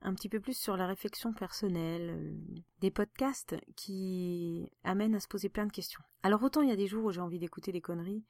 un 0.02 0.14
petit 0.14 0.30
peu 0.30 0.40
plus 0.40 0.58
sur 0.58 0.78
la 0.78 0.88
réflexion 0.88 1.34
personnelle, 1.34 2.12
euh, 2.12 2.62
des 2.80 2.92
podcasts 2.92 3.56
qui 3.76 4.70
amènent 4.84 5.16
à 5.16 5.20
se 5.20 5.28
poser 5.28 5.50
plein 5.50 5.66
de 5.66 5.72
questions. 5.72 6.02
Alors 6.24 6.44
autant 6.44 6.62
il 6.62 6.70
y 6.70 6.74
a 6.74 6.78
des 6.78 6.88
jours 6.88 7.06
où 7.06 7.12
j'ai 7.12 7.22
envie 7.22 7.40
d'écouter 7.40 7.72
des 7.72 7.82
conneries 7.82 8.24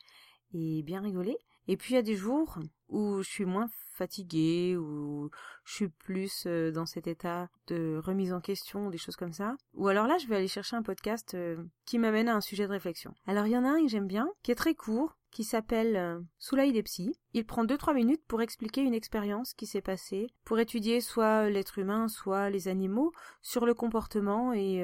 et 0.53 0.81
bien 0.83 1.01
rigoler, 1.01 1.37
et 1.67 1.77
puis 1.77 1.93
il 1.93 1.95
y 1.95 1.99
a 1.99 2.03
des 2.03 2.15
jours 2.15 2.59
où 2.89 3.21
je 3.21 3.29
suis 3.29 3.45
moins 3.45 3.69
fatiguée, 3.91 4.75
où 4.77 5.29
je 5.63 5.73
suis 5.73 5.87
plus 5.87 6.43
euh, 6.45 6.71
dans 6.71 6.85
cet 6.85 7.07
état 7.07 7.49
de 7.67 7.99
remise 8.03 8.33
en 8.33 8.41
question, 8.41 8.89
des 8.89 8.97
choses 8.97 9.15
comme 9.15 9.33
ça. 9.33 9.55
Ou 9.73 9.87
alors 9.87 10.07
là, 10.07 10.17
je 10.17 10.27
vais 10.27 10.35
aller 10.35 10.47
chercher 10.47 10.75
un 10.75 10.83
podcast 10.83 11.33
euh, 11.33 11.63
qui 11.85 11.97
m'amène 11.97 12.27
à 12.27 12.35
un 12.35 12.41
sujet 12.41 12.67
de 12.67 12.71
réflexion. 12.71 13.13
Alors 13.25 13.47
il 13.47 13.53
y 13.53 13.57
en 13.57 13.63
a 13.63 13.69
un 13.69 13.81
que 13.81 13.87
j'aime 13.87 14.07
bien, 14.07 14.29
qui 14.43 14.51
est 14.51 14.55
très 14.55 14.75
court, 14.75 15.17
qui 15.31 15.43
s'appelle 15.43 15.95
euh, 15.95 16.19
Sous 16.39 16.55
l'œil 16.55 16.73
des 16.73 16.83
psys. 16.83 17.17
Il 17.33 17.45
prend 17.45 17.65
2-3 17.65 17.95
minutes 17.95 18.23
pour 18.27 18.41
expliquer 18.41 18.81
une 18.81 18.93
expérience 18.93 19.53
qui 19.53 19.65
s'est 19.65 19.81
passée, 19.81 20.27
pour 20.43 20.59
étudier 20.59 21.01
soit 21.01 21.49
l'être 21.49 21.79
humain, 21.79 22.07
soit 22.07 22.49
les 22.49 22.67
animaux, 22.67 23.11
sur 23.41 23.65
le 23.65 23.73
comportement 23.73 24.53
et 24.53 24.83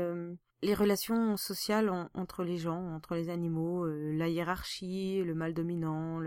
les 0.64 0.74
relations 0.74 1.38
sociales 1.38 1.92
entre 2.14 2.44
les 2.44 2.58
gens, 2.58 2.94
entre 2.94 3.16
les 3.16 3.30
animaux, 3.30 3.86
euh, 3.86 4.14
la 4.16 4.30
hiérarchie, 4.30 5.24
le 5.24 5.34
mal 5.34 5.54
dominant, 5.54 6.20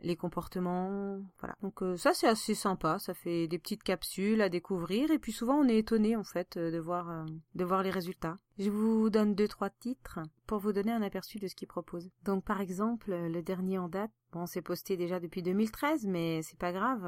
les 0.00 0.16
comportements, 0.16 1.20
voilà. 1.40 1.56
Donc 1.62 1.82
euh, 1.82 1.96
ça 1.96 2.14
c'est 2.14 2.26
assez 2.26 2.54
sympa, 2.54 2.98
ça 2.98 3.14
fait 3.14 3.46
des 3.48 3.58
petites 3.58 3.82
capsules 3.82 4.40
à 4.40 4.48
découvrir 4.48 5.10
et 5.10 5.18
puis 5.18 5.32
souvent 5.32 5.56
on 5.56 5.68
est 5.68 5.78
étonné 5.78 6.16
en 6.16 6.24
fait 6.24 6.58
de 6.58 6.78
voir 6.78 7.26
de 7.54 7.64
voir 7.64 7.82
les 7.82 7.90
résultats. 7.90 8.38
Je 8.58 8.70
vous 8.70 9.10
donne 9.10 9.34
deux 9.34 9.48
trois 9.48 9.70
titres 9.70 10.20
pour 10.46 10.58
vous 10.58 10.72
donner 10.72 10.92
un 10.92 11.02
aperçu 11.02 11.38
de 11.38 11.46
ce 11.46 11.54
qu'ils 11.54 11.68
proposent. 11.68 12.10
Donc 12.24 12.44
par 12.44 12.60
exemple 12.60 13.10
le 13.10 13.42
dernier 13.42 13.78
en 13.78 13.88
date, 13.88 14.10
bon 14.32 14.46
c'est 14.46 14.62
posté 14.62 14.96
déjà 14.96 15.20
depuis 15.20 15.42
2013 15.42 16.06
mais 16.06 16.42
c'est 16.42 16.58
pas 16.58 16.72
grave, 16.72 17.04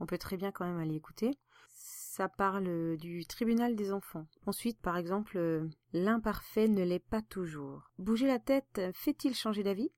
on 0.00 0.06
peut 0.06 0.18
très 0.18 0.36
bien 0.36 0.50
quand 0.50 0.64
même 0.64 0.78
aller 0.78 0.96
écouter 0.96 1.38
ça 2.10 2.28
parle 2.28 2.96
du 2.96 3.24
tribunal 3.24 3.76
des 3.76 3.92
enfants. 3.92 4.26
Ensuite, 4.44 4.80
par 4.80 4.96
exemple, 4.96 5.68
l'imparfait 5.92 6.66
ne 6.66 6.82
l'est 6.82 6.98
pas 6.98 7.22
toujours. 7.22 7.88
Bouger 7.98 8.26
la 8.26 8.40
tête 8.40 8.80
fait-il 8.94 9.32
changer 9.32 9.62
d'avis? 9.62 9.92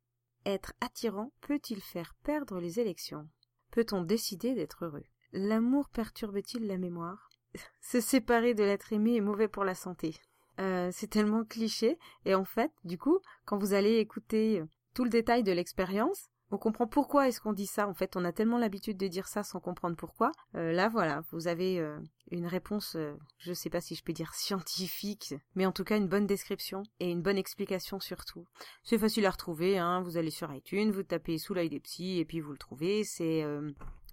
Être 0.44 0.74
attirant 0.82 1.32
peut-il 1.40 1.80
faire 1.80 2.14
perdre 2.22 2.60
les 2.60 2.78
élections? 2.80 3.26
Peut-on 3.70 4.02
décider 4.02 4.54
d'être 4.54 4.84
heureux? 4.84 5.04
L'amour 5.32 5.88
perturbe-t-il 5.88 6.66
la 6.66 6.76
mémoire? 6.76 7.30
Se 7.80 7.98
séparer 7.98 8.52
de 8.52 8.62
l'être 8.62 8.92
aimé 8.92 9.16
est 9.16 9.22
mauvais 9.22 9.48
pour 9.48 9.64
la 9.64 9.74
santé. 9.74 10.14
Euh, 10.60 10.90
c'est 10.92 11.08
tellement 11.08 11.44
cliché, 11.44 11.98
et 12.26 12.34
en 12.34 12.44
fait, 12.44 12.72
du 12.84 12.98
coup, 12.98 13.20
quand 13.46 13.56
vous 13.56 13.72
allez 13.72 13.96
écouter 13.96 14.62
tout 14.92 15.04
le 15.04 15.10
détail 15.10 15.44
de 15.44 15.52
l'expérience, 15.52 16.28
on 16.52 16.58
comprend 16.58 16.86
pourquoi 16.86 17.28
est-ce 17.28 17.40
qu'on 17.40 17.52
dit 17.52 17.66
ça. 17.66 17.88
En 17.88 17.94
fait, 17.94 18.16
on 18.16 18.24
a 18.24 18.32
tellement 18.32 18.58
l'habitude 18.58 18.96
de 18.96 19.08
dire 19.08 19.26
ça 19.26 19.42
sans 19.42 19.60
comprendre 19.60 19.96
pourquoi. 19.96 20.32
Euh, 20.54 20.72
là, 20.72 20.88
voilà, 20.88 21.22
vous 21.32 21.48
avez 21.48 21.80
euh, 21.80 21.98
une 22.30 22.46
réponse, 22.46 22.94
euh, 22.96 23.14
je 23.38 23.50
ne 23.50 23.54
sais 23.54 23.70
pas 23.70 23.80
si 23.80 23.94
je 23.94 24.04
peux 24.04 24.12
dire 24.12 24.34
scientifique, 24.34 25.34
mais 25.54 25.66
en 25.66 25.72
tout 25.72 25.84
cas 25.84 25.96
une 25.96 26.08
bonne 26.08 26.26
description 26.26 26.82
et 27.00 27.10
une 27.10 27.22
bonne 27.22 27.38
explication 27.38 27.98
surtout. 27.98 28.46
C'est 28.82 28.98
facile 28.98 29.26
à 29.26 29.30
retrouver, 29.30 29.78
hein. 29.78 30.00
Vous 30.02 30.16
allez 30.16 30.30
sur 30.30 30.52
iTunes, 30.54 30.90
vous 30.90 31.02
tapez 31.02 31.38
sous 31.38 31.54
l'œil 31.54 31.70
des 31.70 31.80
psys 31.80 32.18
et 32.18 32.24
puis 32.24 32.40
vous 32.40 32.52
le 32.52 32.58
trouvez. 32.58 33.04
C'est 33.04 33.44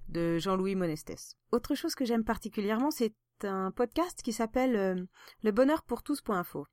de 0.09 0.39
Jean-Louis 0.39 0.75
Monestès. 0.75 1.35
Autre 1.51 1.75
chose 1.75 1.95
que 1.95 2.05
j'aime 2.05 2.23
particulièrement, 2.23 2.91
c'est 2.91 3.13
un 3.43 3.71
podcast 3.71 4.21
qui 4.21 4.33
s'appelle 4.33 4.75
euh, 4.75 5.03
le 5.43 5.51
bonheur 5.51 5.83
pour 5.83 6.03
tous.info. 6.03 6.65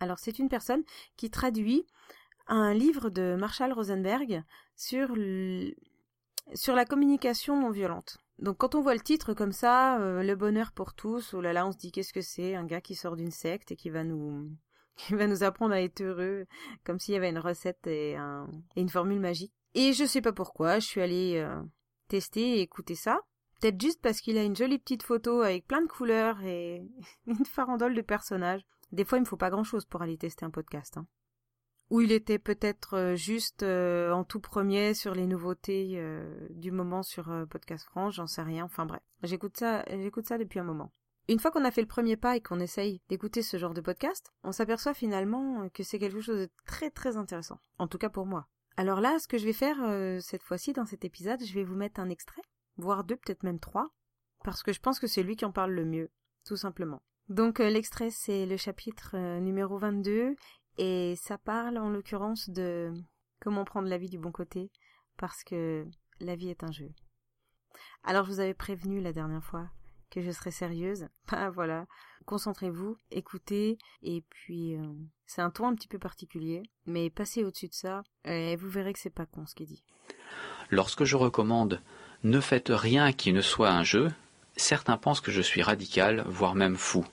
Alors 0.00 0.18
c'est 0.18 0.38
une 0.38 0.48
personne 0.48 0.82
qui 1.16 1.30
traduit 1.30 1.86
un 2.46 2.74
livre 2.74 3.10
de 3.10 3.36
Marshall 3.38 3.72
Rosenberg 3.72 4.42
sur, 4.76 5.14
sur 6.54 6.74
la 6.74 6.84
communication 6.84 7.60
non 7.60 7.70
violente. 7.70 8.18
Donc 8.38 8.58
quand 8.58 8.74
on 8.74 8.82
voit 8.82 8.94
le 8.94 9.00
titre 9.00 9.32
comme 9.32 9.52
ça, 9.52 9.98
euh, 10.00 10.22
le 10.22 10.34
bonheur 10.34 10.72
pour 10.72 10.94
tous, 10.94 11.34
oh 11.34 11.40
là 11.40 11.52
là, 11.52 11.66
on 11.66 11.72
se 11.72 11.78
dit 11.78 11.92
qu'est-ce 11.92 12.12
que 12.12 12.20
c'est 12.20 12.54
Un 12.54 12.64
gars 12.64 12.80
qui 12.80 12.94
sort 12.94 13.16
d'une 13.16 13.30
secte 13.30 13.72
et 13.72 13.76
qui 13.76 13.90
va 13.90 14.04
nous 14.04 14.50
qui 14.96 15.14
va 15.14 15.26
nous 15.26 15.42
apprendre 15.42 15.74
à 15.74 15.80
être 15.80 16.02
heureux, 16.02 16.46
comme 16.84 17.00
s'il 17.00 17.14
y 17.14 17.16
avait 17.16 17.30
une 17.30 17.38
recette 17.38 17.86
et, 17.86 18.16
une 18.76 18.88
formule 18.88 19.20
magique. 19.20 19.52
Et 19.74 19.92
je 19.92 20.04
sais 20.04 20.20
pas 20.20 20.32
pourquoi, 20.32 20.78
je 20.78 20.86
suis 20.86 21.00
allée 21.00 21.36
euh, 21.36 21.60
tester 22.08 22.58
et 22.58 22.60
écouter 22.60 22.94
ça. 22.94 23.20
Peut-être 23.60 23.80
juste 23.80 24.00
parce 24.02 24.20
qu'il 24.20 24.38
a 24.38 24.44
une 24.44 24.54
jolie 24.54 24.78
petite 24.78 25.02
photo 25.02 25.40
avec 25.40 25.66
plein 25.66 25.82
de 25.82 25.88
couleurs 25.88 26.40
et 26.42 26.82
une 27.26 27.44
farandole 27.44 27.94
de 27.94 28.02
personnages. 28.02 28.64
Des 28.92 29.04
fois, 29.04 29.18
il 29.18 29.22
me 29.22 29.26
faut 29.26 29.36
pas 29.36 29.50
grand-chose 29.50 29.84
pour 29.84 30.02
aller 30.02 30.16
tester 30.16 30.44
un 30.44 30.50
podcast. 30.50 30.96
Hein. 30.96 31.06
Ou 31.90 32.00
il 32.00 32.12
était 32.12 32.38
peut-être 32.38 32.94
euh, 32.96 33.14
juste 33.14 33.62
euh, 33.62 34.10
en 34.10 34.24
tout 34.24 34.40
premier 34.40 34.94
sur 34.94 35.14
les 35.14 35.26
nouveautés 35.26 36.02
du 36.50 36.70
moment 36.70 37.02
sur 37.02 37.30
Podcast 37.50 37.84
France, 37.84 38.14
j'en 38.14 38.26
sais 38.26 38.42
rien. 38.42 38.64
Enfin 38.64 38.86
bref, 38.86 39.02
j'écoute 39.22 39.56
ça, 39.56 39.84
j'écoute 39.88 40.26
ça 40.26 40.38
depuis 40.38 40.58
un 40.58 40.64
moment. 40.64 40.92
Une 41.28 41.38
fois 41.38 41.50
qu'on 41.50 41.64
a 41.64 41.70
fait 41.70 41.80
le 41.80 41.86
premier 41.86 42.16
pas 42.16 42.36
et 42.36 42.40
qu'on 42.40 42.60
essaye 42.60 43.00
d'écouter 43.08 43.42
ce 43.42 43.56
genre 43.56 43.72
de 43.72 43.80
podcast, 43.80 44.32
on 44.42 44.52
s'aperçoit 44.52 44.92
finalement 44.92 45.68
que 45.70 45.82
c'est 45.82 45.98
quelque 45.98 46.20
chose 46.20 46.38
de 46.38 46.50
très 46.66 46.90
très 46.90 47.16
intéressant. 47.16 47.60
En 47.78 47.88
tout 47.88 47.98
cas 47.98 48.10
pour 48.10 48.26
moi. 48.26 48.46
Alors 48.76 49.00
là, 49.00 49.18
ce 49.18 49.28
que 49.28 49.38
je 49.38 49.44
vais 49.44 49.52
faire 49.52 49.76
euh, 49.82 50.18
cette 50.20 50.42
fois-ci 50.42 50.72
dans 50.72 50.84
cet 50.84 51.04
épisode, 51.04 51.42
je 51.44 51.54
vais 51.54 51.62
vous 51.62 51.76
mettre 51.76 52.00
un 52.00 52.10
extrait, 52.10 52.42
voire 52.76 53.04
deux, 53.04 53.16
peut-être 53.16 53.44
même 53.44 53.60
trois, 53.60 53.90
parce 54.42 54.62
que 54.62 54.72
je 54.72 54.80
pense 54.80 54.98
que 54.98 55.06
c'est 55.06 55.22
lui 55.22 55.36
qui 55.36 55.44
en 55.44 55.52
parle 55.52 55.72
le 55.72 55.84
mieux, 55.84 56.10
tout 56.44 56.56
simplement. 56.56 57.00
Donc 57.28 57.60
euh, 57.60 57.70
l'extrait 57.70 58.10
c'est 58.10 58.46
le 58.46 58.56
chapitre 58.56 59.12
euh, 59.14 59.40
numéro 59.40 59.78
22 59.78 60.34
et 60.78 61.14
ça 61.16 61.38
parle 61.38 61.78
en 61.78 61.88
l'occurrence 61.88 62.50
de 62.50 62.92
comment 63.40 63.64
prendre 63.64 63.88
la 63.88 63.98
vie 63.98 64.08
du 64.08 64.18
bon 64.18 64.32
côté 64.32 64.70
parce 65.16 65.44
que 65.44 65.86
la 66.20 66.36
vie 66.36 66.50
est 66.50 66.64
un 66.64 66.72
jeu. 66.72 66.90
Alors 68.02 68.24
je 68.24 68.30
vous 68.30 68.40
avais 68.40 68.54
prévenu 68.54 69.00
la 69.00 69.12
dernière 69.12 69.44
fois 69.44 69.68
que 70.10 70.22
je 70.22 70.30
serai 70.30 70.50
sérieuse. 70.50 71.08
Ben 71.30 71.50
voilà, 71.54 71.86
concentrez-vous, 72.26 72.96
écoutez, 73.10 73.78
et 74.02 74.22
puis 74.30 74.76
euh, 74.76 74.92
c'est 75.26 75.42
un 75.42 75.50
ton 75.50 75.66
un 75.66 75.74
petit 75.74 75.88
peu 75.88 75.98
particulier, 75.98 76.62
mais 76.86 77.10
passez 77.10 77.44
au-dessus 77.44 77.68
de 77.68 77.74
ça, 77.74 78.02
et 78.24 78.56
vous 78.56 78.68
verrez 78.68 78.92
que 78.92 78.98
c'est 78.98 79.10
pas 79.10 79.26
con 79.26 79.46
ce 79.46 79.54
qu'il 79.54 79.66
dit. 79.66 79.84
Lorsque 80.70 81.04
je 81.04 81.16
recommande 81.16 81.82
ne 82.22 82.40
faites 82.40 82.70
rien 82.70 83.12
qui 83.12 83.32
ne 83.32 83.42
soit 83.42 83.70
un 83.70 83.82
jeu, 83.82 84.10
certains 84.56 84.96
pensent 84.96 85.20
que 85.20 85.32
je 85.32 85.42
suis 85.42 85.62
radical, 85.62 86.24
voire 86.26 86.54
même 86.54 86.76
fou. 86.76 87.04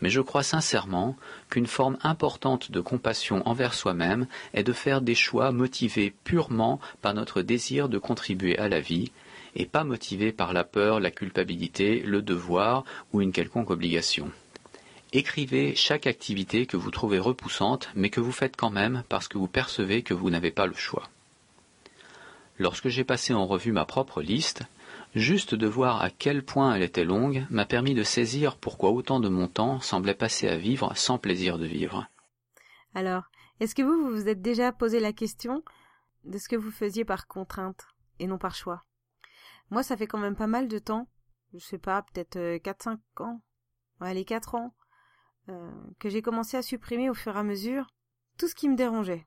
Mais 0.00 0.10
je 0.10 0.20
crois 0.20 0.42
sincèrement 0.42 1.16
qu'une 1.50 1.66
forme 1.66 1.98
importante 2.02 2.70
de 2.70 2.80
compassion 2.80 3.46
envers 3.48 3.74
soi-même 3.74 4.26
est 4.52 4.64
de 4.64 4.72
faire 4.72 5.00
des 5.00 5.14
choix 5.14 5.52
motivés 5.52 6.14
purement 6.24 6.80
par 7.02 7.14
notre 7.14 7.42
désir 7.42 7.88
de 7.88 7.98
contribuer 7.98 8.58
à 8.58 8.68
la 8.68 8.80
vie 8.80 9.12
et 9.56 9.66
pas 9.66 9.84
motivé 9.84 10.32
par 10.32 10.52
la 10.52 10.64
peur, 10.64 11.00
la 11.00 11.10
culpabilité, 11.10 12.00
le 12.00 12.22
devoir 12.22 12.84
ou 13.12 13.20
une 13.20 13.32
quelconque 13.32 13.70
obligation. 13.70 14.30
Écrivez 15.12 15.76
chaque 15.76 16.08
activité 16.08 16.66
que 16.66 16.76
vous 16.76 16.90
trouvez 16.90 17.20
repoussante, 17.20 17.88
mais 17.94 18.10
que 18.10 18.20
vous 18.20 18.32
faites 18.32 18.56
quand 18.56 18.70
même 18.70 19.04
parce 19.08 19.28
que 19.28 19.38
vous 19.38 19.46
percevez 19.46 20.02
que 20.02 20.12
vous 20.12 20.28
n'avez 20.28 20.50
pas 20.50 20.66
le 20.66 20.74
choix. 20.74 21.08
Lorsque 22.58 22.88
j'ai 22.88 23.04
passé 23.04 23.32
en 23.32 23.46
revue 23.46 23.72
ma 23.72 23.84
propre 23.84 24.22
liste, 24.22 24.62
juste 25.14 25.54
de 25.54 25.66
voir 25.66 26.02
à 26.02 26.10
quel 26.10 26.44
point 26.44 26.74
elle 26.74 26.82
était 26.82 27.04
longue 27.04 27.46
m'a 27.50 27.64
permis 27.64 27.94
de 27.94 28.02
saisir 28.02 28.56
pourquoi 28.56 28.90
autant 28.90 29.20
de 29.20 29.28
mon 29.28 29.48
temps 29.48 29.80
semblait 29.80 30.14
passer 30.14 30.48
à 30.48 30.56
vivre 30.56 30.96
sans 30.96 31.18
plaisir 31.18 31.58
de 31.58 31.66
vivre. 31.66 32.08
Alors, 32.94 33.24
est-ce 33.60 33.74
que 33.74 33.82
vous 33.82 34.10
vous 34.10 34.28
êtes 34.28 34.42
déjà 34.42 34.72
posé 34.72 35.00
la 35.00 35.12
question 35.12 35.62
de 36.24 36.38
ce 36.38 36.48
que 36.48 36.56
vous 36.56 36.70
faisiez 36.70 37.04
par 37.04 37.26
contrainte 37.26 37.86
et 38.18 38.26
non 38.26 38.38
par 38.38 38.54
choix? 38.54 38.82
Moi, 39.70 39.82
ça 39.82 39.96
fait 39.96 40.06
quand 40.06 40.18
même 40.18 40.36
pas 40.36 40.46
mal 40.46 40.68
de 40.68 40.78
temps, 40.78 41.08
je 41.52 41.58
sais 41.58 41.78
pas, 41.78 42.02
peut-être 42.02 42.36
4-5 42.36 42.98
euh, 43.20 43.24
ans, 43.24 43.40
allez, 44.00 44.24
4 44.24 44.54
ans, 44.56 44.74
euh, 45.48 45.70
que 45.98 46.08
j'ai 46.08 46.22
commencé 46.22 46.56
à 46.56 46.62
supprimer 46.62 47.10
au 47.10 47.14
fur 47.14 47.36
et 47.36 47.38
à 47.38 47.42
mesure 47.42 47.86
tout 48.38 48.48
ce 48.48 48.54
qui 48.54 48.68
me 48.68 48.76
dérangeait. 48.76 49.26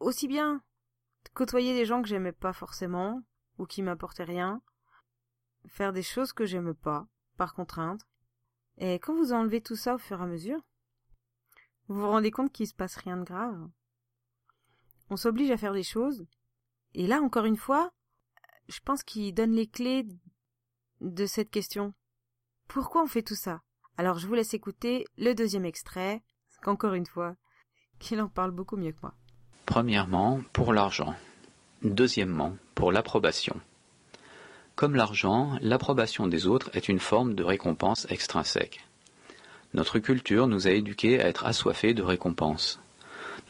Aussi 0.00 0.28
bien 0.28 0.62
côtoyer 1.34 1.72
des 1.72 1.84
gens 1.84 2.02
que 2.02 2.08
j'aimais 2.08 2.32
pas 2.32 2.52
forcément, 2.52 3.22
ou 3.58 3.66
qui 3.66 3.82
m'apportaient 3.82 4.24
rien, 4.24 4.60
faire 5.66 5.92
des 5.92 6.02
choses 6.02 6.32
que 6.32 6.46
j'aimais 6.46 6.74
pas, 6.74 7.06
par 7.36 7.54
contrainte. 7.54 8.06
Et 8.78 8.94
quand 8.94 9.14
vous 9.14 9.32
enlevez 9.32 9.60
tout 9.60 9.76
ça 9.76 9.94
au 9.94 9.98
fur 9.98 10.20
et 10.20 10.24
à 10.24 10.26
mesure, 10.26 10.60
vous 11.88 12.00
vous 12.00 12.08
rendez 12.08 12.30
compte 12.30 12.52
qu'il 12.52 12.66
se 12.66 12.74
passe 12.74 12.96
rien 12.96 13.16
de 13.16 13.24
grave. 13.24 13.68
On 15.10 15.16
s'oblige 15.16 15.50
à 15.50 15.56
faire 15.56 15.74
des 15.74 15.82
choses, 15.82 16.26
et 16.94 17.06
là, 17.06 17.20
encore 17.20 17.44
une 17.44 17.56
fois, 17.56 17.92
je 18.68 18.80
pense 18.80 19.02
qu'il 19.02 19.34
donne 19.34 19.52
les 19.52 19.66
clés 19.66 20.06
de 21.00 21.26
cette 21.26 21.50
question. 21.50 21.94
Pourquoi 22.68 23.02
on 23.02 23.06
fait 23.06 23.22
tout 23.22 23.34
ça? 23.34 23.60
Alors 23.98 24.18
je 24.18 24.26
vous 24.26 24.34
laisse 24.34 24.54
écouter 24.54 25.04
le 25.18 25.34
deuxième 25.34 25.66
extrait, 25.66 26.22
qu'encore 26.62 26.94
une 26.94 27.06
fois, 27.06 27.36
qu'il 27.98 28.20
en 28.20 28.28
parle 28.28 28.52
beaucoup 28.52 28.76
mieux 28.76 28.92
que 28.92 29.00
moi. 29.02 29.14
Premièrement, 29.66 30.40
pour 30.52 30.72
l'argent. 30.72 31.14
Deuxièmement, 31.82 32.56
pour 32.74 32.92
l'approbation. 32.92 33.60
Comme 34.74 34.96
l'argent, 34.96 35.58
l'approbation 35.60 36.26
des 36.26 36.46
autres 36.46 36.70
est 36.74 36.88
une 36.88 36.98
forme 36.98 37.34
de 37.34 37.44
récompense 37.44 38.06
extrinsèque. 38.10 38.80
Notre 39.74 39.98
culture 39.98 40.46
nous 40.46 40.66
a 40.66 40.70
éduqués 40.70 41.20
à 41.20 41.28
être 41.28 41.44
assoiffés 41.44 41.94
de 41.94 42.02
récompenses. 42.02 42.80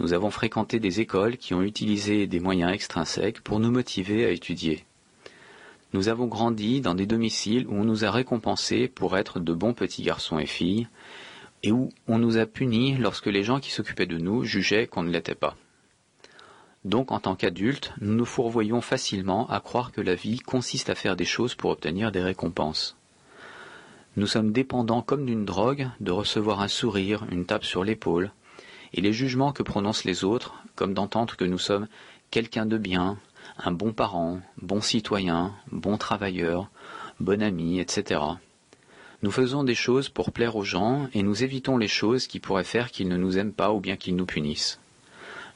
Nous 0.00 0.12
avons 0.14 0.31
fréquenté 0.31 0.81
des 0.81 1.00
écoles 1.00 1.37
qui 1.37 1.55
ont 1.55 1.62
utilisé 1.62 2.26
des 2.26 2.41
moyens 2.41 2.73
extrinsèques 2.73 3.41
pour 3.41 3.61
nous 3.61 3.71
motiver 3.71 4.25
à 4.25 4.31
étudier. 4.31 4.85
Nous 5.93 6.09
avons 6.09 6.26
grandi 6.26 6.81
dans 6.81 6.95
des 6.95 7.07
domiciles 7.07 7.67
où 7.69 7.75
on 7.75 7.85
nous 7.85 8.05
a 8.05 8.11
récompensés 8.11 8.88
pour 8.88 9.17
être 9.17 9.38
de 9.38 9.52
bons 9.52 9.75
petits 9.75 10.02
garçons 10.02 10.38
et 10.38 10.47
filles, 10.47 10.88
et 11.62 11.71
où 11.71 11.91
on 12.09 12.19
nous 12.19 12.37
a 12.37 12.47
punis 12.47 12.97
lorsque 12.97 13.26
les 13.26 13.45
gens 13.45 13.61
qui 13.61 13.71
s'occupaient 13.71 14.07
de 14.07 14.19
nous 14.19 14.43
jugeaient 14.43 14.87
qu'on 14.88 15.02
ne 15.02 15.11
l'était 15.11 15.35
pas. 15.37 15.57
Donc 16.84 17.12
en 17.12 17.20
tant 17.20 17.36
qu'adultes, 17.36 17.92
nous 18.00 18.14
nous 18.14 18.24
fourvoyons 18.24 18.80
facilement 18.80 19.48
à 19.48 19.60
croire 19.60 19.92
que 19.92 20.00
la 20.00 20.16
vie 20.16 20.40
consiste 20.40 20.90
à 20.90 20.96
faire 20.96 21.14
des 21.14 21.24
choses 21.24 21.54
pour 21.54 21.70
obtenir 21.70 22.10
des 22.10 22.22
récompenses. 22.22 22.96
Nous 24.16 24.26
sommes 24.26 24.52
dépendants 24.52 25.00
comme 25.00 25.24
d'une 25.24 25.44
drogue 25.44 25.88
de 26.00 26.10
recevoir 26.10 26.60
un 26.60 26.68
sourire, 26.68 27.24
une 27.30 27.46
tape 27.46 27.64
sur 27.64 27.84
l'épaule, 27.84 28.32
et 28.92 29.00
les 29.00 29.12
jugements 29.12 29.52
que 29.52 29.62
prononcent 29.62 30.04
les 30.04 30.24
autres, 30.24 30.54
comme 30.74 30.92
d'entendre 30.92 31.36
que 31.36 31.44
nous 31.44 31.58
sommes 31.58 31.86
quelqu'un 32.30 32.66
de 32.66 32.76
bien, 32.76 33.16
un 33.58 33.70
bon 33.70 33.92
parent, 33.92 34.40
bon 34.60 34.80
citoyen, 34.80 35.54
bon 35.70 35.96
travailleur, 35.96 36.68
bon 37.20 37.42
ami, 37.42 37.78
etc. 37.78 38.20
Nous 39.22 39.30
faisons 39.30 39.62
des 39.64 39.76
choses 39.76 40.08
pour 40.08 40.32
plaire 40.32 40.56
aux 40.56 40.64
gens 40.64 41.08
et 41.14 41.22
nous 41.22 41.44
évitons 41.44 41.78
les 41.78 41.88
choses 41.88 42.26
qui 42.26 42.40
pourraient 42.40 42.64
faire 42.64 42.90
qu'ils 42.90 43.08
ne 43.08 43.16
nous 43.16 43.38
aiment 43.38 43.52
pas 43.52 43.72
ou 43.72 43.80
bien 43.80 43.96
qu'ils 43.96 44.16
nous 44.16 44.26
punissent. 44.26 44.81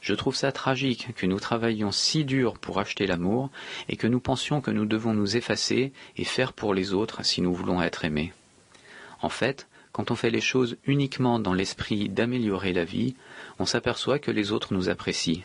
Je 0.01 0.13
trouve 0.13 0.35
ça 0.35 0.51
tragique 0.51 1.13
que 1.15 1.25
nous 1.25 1.39
travaillions 1.39 1.91
si 1.91 2.23
dur 2.25 2.57
pour 2.59 2.79
acheter 2.79 3.07
l'amour 3.07 3.49
et 3.89 3.97
que 3.97 4.07
nous 4.07 4.19
pensions 4.19 4.61
que 4.61 4.71
nous 4.71 4.85
devons 4.85 5.13
nous 5.13 5.37
effacer 5.37 5.91
et 6.15 6.23
faire 6.23 6.53
pour 6.53 6.73
les 6.73 6.93
autres 6.93 7.23
si 7.25 7.41
nous 7.41 7.53
voulons 7.53 7.81
être 7.81 8.05
aimés. 8.05 8.33
En 9.21 9.29
fait, 9.29 9.67
quand 9.91 10.11
on 10.11 10.15
fait 10.15 10.29
les 10.29 10.41
choses 10.41 10.77
uniquement 10.85 11.39
dans 11.39 11.53
l'esprit 11.53 12.09
d'améliorer 12.09 12.73
la 12.73 12.85
vie, 12.85 13.15
on 13.59 13.65
s'aperçoit 13.65 14.19
que 14.19 14.31
les 14.31 14.51
autres 14.51 14.73
nous 14.73 14.89
apprécient 14.89 15.43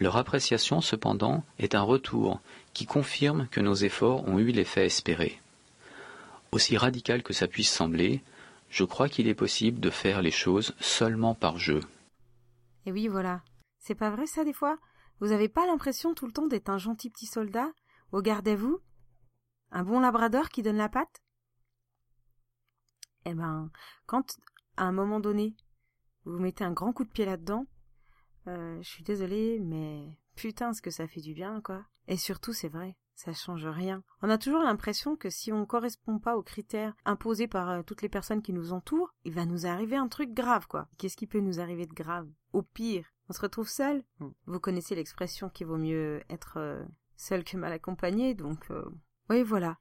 leur 0.00 0.16
appréciation, 0.16 0.80
cependant, 0.80 1.44
est 1.58 1.74
un 1.74 1.82
retour 1.82 2.40
qui 2.72 2.86
confirme 2.86 3.46
que 3.50 3.60
nos 3.60 3.74
efforts 3.74 4.26
ont 4.26 4.38
eu 4.38 4.50
l'effet 4.50 4.86
espéré. 4.86 5.38
Aussi 6.52 6.76
radical 6.76 7.22
que 7.22 7.34
ça 7.34 7.46
puisse 7.46 7.70
sembler, 7.70 8.22
je 8.70 8.84
crois 8.84 9.08
qu'il 9.08 9.28
est 9.28 9.34
possible 9.34 9.78
de 9.78 9.90
faire 9.90 10.22
les 10.22 10.30
choses 10.30 10.74
seulement 10.80 11.34
par 11.34 11.58
jeu. 11.58 11.80
Et 12.86 12.92
oui, 12.92 13.08
voilà. 13.08 13.42
C'est 13.80 13.94
pas 13.94 14.10
vrai 14.10 14.26
ça 14.26 14.44
des 14.44 14.52
fois? 14.52 14.78
Vous 15.20 15.32
avez 15.32 15.48
pas 15.48 15.66
l'impression 15.66 16.14
tout 16.14 16.26
le 16.26 16.32
temps 16.32 16.46
d'être 16.46 16.70
un 16.70 16.78
gentil 16.78 17.10
petit 17.10 17.26
soldat? 17.26 17.72
Au 18.12 18.22
garde 18.22 18.46
à 18.48 18.54
vous 18.54 18.80
Un 19.70 19.84
bon 19.84 20.00
labrador 20.00 20.50
qui 20.50 20.62
donne 20.62 20.76
la 20.76 20.88
patte? 20.88 21.22
Eh 23.24 23.34
ben, 23.34 23.70
quand, 24.06 24.38
à 24.76 24.84
un 24.84 24.92
moment 24.92 25.20
donné, 25.20 25.56
vous 26.24 26.38
mettez 26.38 26.64
un 26.64 26.72
grand 26.72 26.92
coup 26.92 27.04
de 27.04 27.10
pied 27.10 27.24
là-dedans, 27.24 27.66
euh, 28.46 28.80
je 28.82 28.88
suis 28.88 29.04
désolée, 29.04 29.58
mais 29.60 30.18
putain, 30.36 30.72
ce 30.72 30.82
que 30.82 30.90
ça 30.90 31.06
fait 31.06 31.20
du 31.20 31.34
bien, 31.34 31.60
quoi. 31.60 31.84
Et 32.08 32.16
surtout, 32.16 32.52
c'est 32.52 32.68
vrai, 32.68 32.96
ça 33.14 33.32
change 33.32 33.66
rien. 33.66 34.02
On 34.22 34.30
a 34.30 34.38
toujours 34.38 34.62
l'impression 34.62 35.16
que 35.16 35.30
si 35.30 35.52
on 35.52 35.60
ne 35.60 35.64
correspond 35.66 36.18
pas 36.18 36.36
aux 36.36 36.42
critères 36.42 36.94
imposés 37.04 37.48
par 37.48 37.70
euh, 37.70 37.82
toutes 37.82 38.02
les 38.02 38.08
personnes 38.08 38.42
qui 38.42 38.52
nous 38.52 38.72
entourent, 38.72 39.12
il 39.24 39.34
va 39.34 39.46
nous 39.46 39.66
arriver 39.66 39.96
un 39.96 40.08
truc 40.08 40.32
grave, 40.32 40.66
quoi. 40.66 40.88
Qu'est-ce 40.98 41.16
qui 41.16 41.26
peut 41.26 41.40
nous 41.40 41.60
arriver 41.60 41.86
de 41.86 41.94
grave? 41.94 42.28
Au 42.52 42.62
pire, 42.62 43.06
on 43.30 43.32
se 43.32 43.40
retrouve 43.40 43.68
seul. 43.68 44.04
Hmm. 44.18 44.28
Vous 44.46 44.60
connaissez 44.60 44.94
l'expression 44.94 45.48
qu'il 45.48 45.66
vaut 45.66 45.78
mieux 45.78 46.20
être 46.28 46.58
euh, 46.58 46.84
seul 47.16 47.44
que 47.44 47.56
mal 47.56 47.72
accompagné, 47.72 48.34
donc 48.34 48.66
Oui, 49.30 49.42
voilà. 49.42 49.78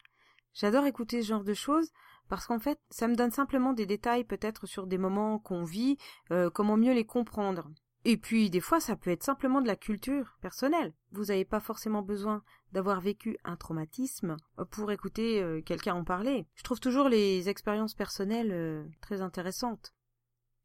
J'adore 0.53 0.85
écouter 0.85 1.21
ce 1.21 1.27
genre 1.27 1.43
de 1.43 1.53
choses 1.53 1.91
parce 2.29 2.45
qu'en 2.45 2.59
fait, 2.59 2.79
ça 2.89 3.07
me 3.07 3.15
donne 3.15 3.31
simplement 3.31 3.73
des 3.73 3.87
détails 3.87 4.23
peut-être 4.23 4.67
sur 4.67 4.87
des 4.87 4.97
moments 4.97 5.39
qu'on 5.39 5.63
vit, 5.63 5.97
euh, 6.31 6.49
comment 6.49 6.77
mieux 6.77 6.93
les 6.93 7.05
comprendre. 7.05 7.69
Et 8.05 8.15
puis, 8.15 8.49
des 8.49 8.61
fois, 8.61 8.79
ça 8.79 8.95
peut 8.95 9.09
être 9.09 9.23
simplement 9.23 9.61
de 9.61 9.67
la 9.67 9.75
culture 9.75 10.37
personnelle. 10.41 10.93
Vous 11.11 11.25
n'avez 11.25 11.43
pas 11.43 11.59
forcément 11.59 12.01
besoin 12.01 12.43
d'avoir 12.71 13.01
vécu 13.01 13.37
un 13.43 13.57
traumatisme 13.57 14.37
pour 14.71 14.91
écouter 14.91 15.41
euh, 15.41 15.61
quelqu'un 15.61 15.95
en 15.95 16.05
parler. 16.05 16.47
Je 16.55 16.63
trouve 16.63 16.79
toujours 16.79 17.09
les 17.09 17.49
expériences 17.49 17.95
personnelles 17.95 18.51
euh, 18.51 18.85
très 19.01 19.21
intéressantes. 19.21 19.93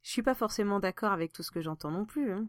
Je 0.04 0.10
suis 0.10 0.22
pas 0.22 0.36
forcément 0.36 0.78
d'accord 0.78 1.10
avec 1.10 1.32
tout 1.32 1.42
ce 1.42 1.50
que 1.50 1.60
j'entends 1.60 1.90
non 1.90 2.04
plus. 2.04 2.30
Hein. 2.30 2.46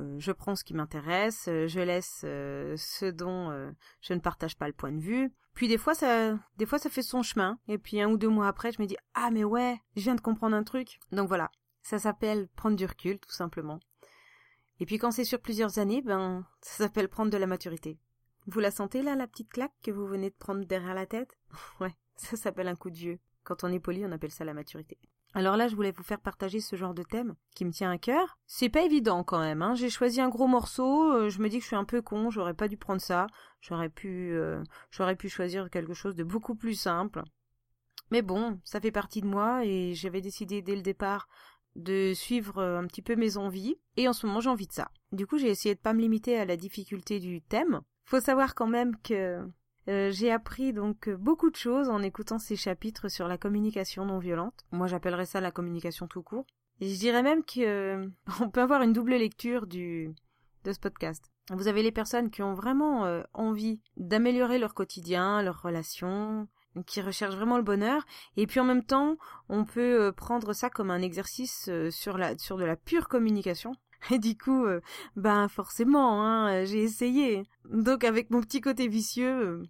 Euh, 0.00 0.16
je 0.18 0.32
prends 0.32 0.56
ce 0.56 0.64
qui 0.64 0.74
m'intéresse, 0.74 1.44
je 1.46 1.80
laisse 1.80 2.18
ce 2.22 3.10
dont 3.10 3.72
je 4.00 4.12
ne 4.12 4.18
partage 4.18 4.56
pas 4.56 4.66
le 4.66 4.74
point 4.74 4.90
de 4.90 5.00
vue. 5.00 5.32
Puis 5.54 5.68
des 5.68 5.78
fois 5.78 5.94
ça, 5.94 6.36
des 6.56 6.66
fois 6.66 6.80
ça 6.80 6.90
fait 6.90 7.02
son 7.02 7.22
chemin. 7.22 7.60
Et 7.68 7.78
puis 7.78 8.00
un 8.00 8.10
ou 8.10 8.16
deux 8.16 8.28
mois 8.28 8.48
après, 8.48 8.72
je 8.72 8.82
me 8.82 8.86
dis 8.86 8.96
ah 9.14 9.30
mais 9.30 9.44
ouais, 9.44 9.80
je 9.94 10.02
viens 10.02 10.16
de 10.16 10.20
comprendre 10.20 10.56
un 10.56 10.64
truc. 10.64 10.98
Donc 11.12 11.28
voilà, 11.28 11.52
ça 11.82 12.00
s'appelle 12.00 12.48
prendre 12.56 12.76
du 12.76 12.84
recul 12.84 13.20
tout 13.20 13.30
simplement. 13.30 13.78
Et 14.80 14.86
puis 14.86 14.98
quand 14.98 15.10
c'est 15.10 15.24
sur 15.24 15.40
plusieurs 15.40 15.78
années, 15.78 16.02
ben, 16.02 16.46
ça 16.60 16.84
s'appelle 16.84 17.08
prendre 17.08 17.30
de 17.30 17.36
la 17.36 17.46
maturité. 17.46 17.98
Vous 18.46 18.60
la 18.60 18.70
sentez 18.70 19.02
là, 19.02 19.16
la 19.16 19.26
petite 19.26 19.50
claque 19.50 19.74
que 19.82 19.90
vous 19.90 20.06
venez 20.06 20.30
de 20.30 20.34
prendre 20.34 20.64
derrière 20.64 20.94
la 20.94 21.06
tête? 21.06 21.36
Ouais, 21.80 21.94
ça 22.16 22.36
s'appelle 22.36 22.68
un 22.68 22.76
coup 22.76 22.90
de 22.90 22.96
vieux. 22.96 23.18
Quand 23.44 23.64
on 23.64 23.72
est 23.72 23.80
poli, 23.80 24.04
on 24.04 24.12
appelle 24.12 24.30
ça 24.30 24.44
la 24.44 24.54
maturité. 24.54 24.98
Alors 25.34 25.56
là, 25.56 25.68
je 25.68 25.76
voulais 25.76 25.90
vous 25.90 26.02
faire 26.02 26.20
partager 26.20 26.60
ce 26.60 26.76
genre 26.76 26.94
de 26.94 27.02
thème 27.02 27.34
qui 27.54 27.64
me 27.64 27.70
tient 27.70 27.90
à 27.90 27.98
cœur. 27.98 28.38
C'est 28.46 28.70
pas 28.70 28.82
évident 28.82 29.22
quand 29.22 29.40
même. 29.40 29.60
Hein. 29.60 29.74
J'ai 29.74 29.90
choisi 29.90 30.20
un 30.20 30.30
gros 30.30 30.46
morceau. 30.46 31.12
Euh, 31.12 31.28
je 31.28 31.40
me 31.40 31.48
dis 31.48 31.58
que 31.58 31.62
je 31.62 31.68
suis 31.68 31.76
un 31.76 31.84
peu 31.84 32.00
con. 32.00 32.30
J'aurais 32.30 32.54
pas 32.54 32.68
dû 32.68 32.78
prendre 32.78 33.02
ça. 33.02 33.26
J'aurais 33.60 33.90
pu, 33.90 34.32
euh, 34.32 34.62
j'aurais 34.90 35.16
pu 35.16 35.28
choisir 35.28 35.68
quelque 35.68 35.94
chose 35.94 36.14
de 36.14 36.24
beaucoup 36.24 36.54
plus 36.54 36.74
simple. 36.74 37.22
Mais 38.10 38.22
bon, 38.22 38.60
ça 38.64 38.80
fait 38.80 38.92
partie 38.92 39.20
de 39.20 39.26
moi 39.26 39.64
et 39.64 39.94
j'avais 39.94 40.20
décidé 40.20 40.62
dès 40.62 40.76
le 40.76 40.82
départ 40.82 41.28
de 41.76 42.12
suivre 42.14 42.58
euh, 42.58 42.78
un 42.78 42.86
petit 42.86 43.02
peu 43.02 43.16
mes 43.16 43.36
envies, 43.36 43.76
et 43.96 44.08
en 44.08 44.12
ce 44.12 44.26
moment 44.26 44.40
j'ai 44.40 44.50
envie 44.50 44.66
de 44.66 44.72
ça. 44.72 44.90
Du 45.12 45.26
coup 45.26 45.38
j'ai 45.38 45.48
essayé 45.48 45.74
de 45.74 45.80
pas 45.80 45.92
me 45.92 46.00
limiter 46.00 46.38
à 46.38 46.44
la 46.44 46.56
difficulté 46.56 47.20
du 47.20 47.42
thème. 47.42 47.80
Faut 48.04 48.20
savoir 48.20 48.54
quand 48.54 48.66
même 48.66 48.96
que 49.02 49.46
euh, 49.88 50.10
j'ai 50.10 50.30
appris 50.30 50.72
donc 50.72 51.08
beaucoup 51.10 51.50
de 51.50 51.56
choses 51.56 51.88
en 51.88 52.02
écoutant 52.02 52.38
ces 52.38 52.56
chapitres 52.56 53.08
sur 53.08 53.28
la 53.28 53.38
communication 53.38 54.04
non 54.04 54.18
violente. 54.18 54.64
Moi 54.72 54.86
j'appellerais 54.86 55.26
ça 55.26 55.40
la 55.40 55.50
communication 55.50 56.06
tout 56.06 56.22
court. 56.22 56.46
Et 56.80 56.88
je 56.88 56.98
dirais 56.98 57.22
même 57.22 57.44
que 57.44 57.60
euh, 57.60 58.08
on 58.40 58.50
peut 58.50 58.62
avoir 58.62 58.82
une 58.82 58.92
double 58.92 59.14
lecture 59.14 59.66
du 59.66 60.14
de 60.64 60.72
ce 60.72 60.80
podcast. 60.80 61.24
Vous 61.50 61.68
avez 61.68 61.82
les 61.82 61.92
personnes 61.92 62.30
qui 62.30 62.42
ont 62.42 62.54
vraiment 62.54 63.22
envie 63.32 63.80
d'améliorer 63.96 64.58
leur 64.58 64.74
quotidien, 64.74 65.40
leurs 65.40 65.62
relations, 65.62 66.48
qui 66.84 67.00
recherche 67.00 67.34
vraiment 67.34 67.56
le 67.56 67.62
bonheur. 67.62 68.04
Et 68.36 68.46
puis 68.46 68.60
en 68.60 68.64
même 68.64 68.84
temps, 68.84 69.16
on 69.48 69.64
peut 69.64 70.06
euh, 70.06 70.12
prendre 70.12 70.52
ça 70.52 70.70
comme 70.70 70.90
un 70.90 71.02
exercice 71.02 71.68
euh, 71.68 71.90
sur 71.90 72.18
la 72.18 72.36
sur 72.38 72.56
de 72.56 72.64
la 72.64 72.76
pure 72.76 73.08
communication. 73.08 73.74
Et 74.10 74.18
du 74.18 74.36
coup, 74.36 74.66
euh, 74.66 74.80
ben 75.16 75.48
forcément, 75.48 76.22
hein, 76.22 76.64
j'ai 76.64 76.82
essayé. 76.82 77.44
Donc 77.70 78.04
avec 78.04 78.30
mon 78.30 78.40
petit 78.40 78.60
côté 78.60 78.88
vicieux, 78.88 79.62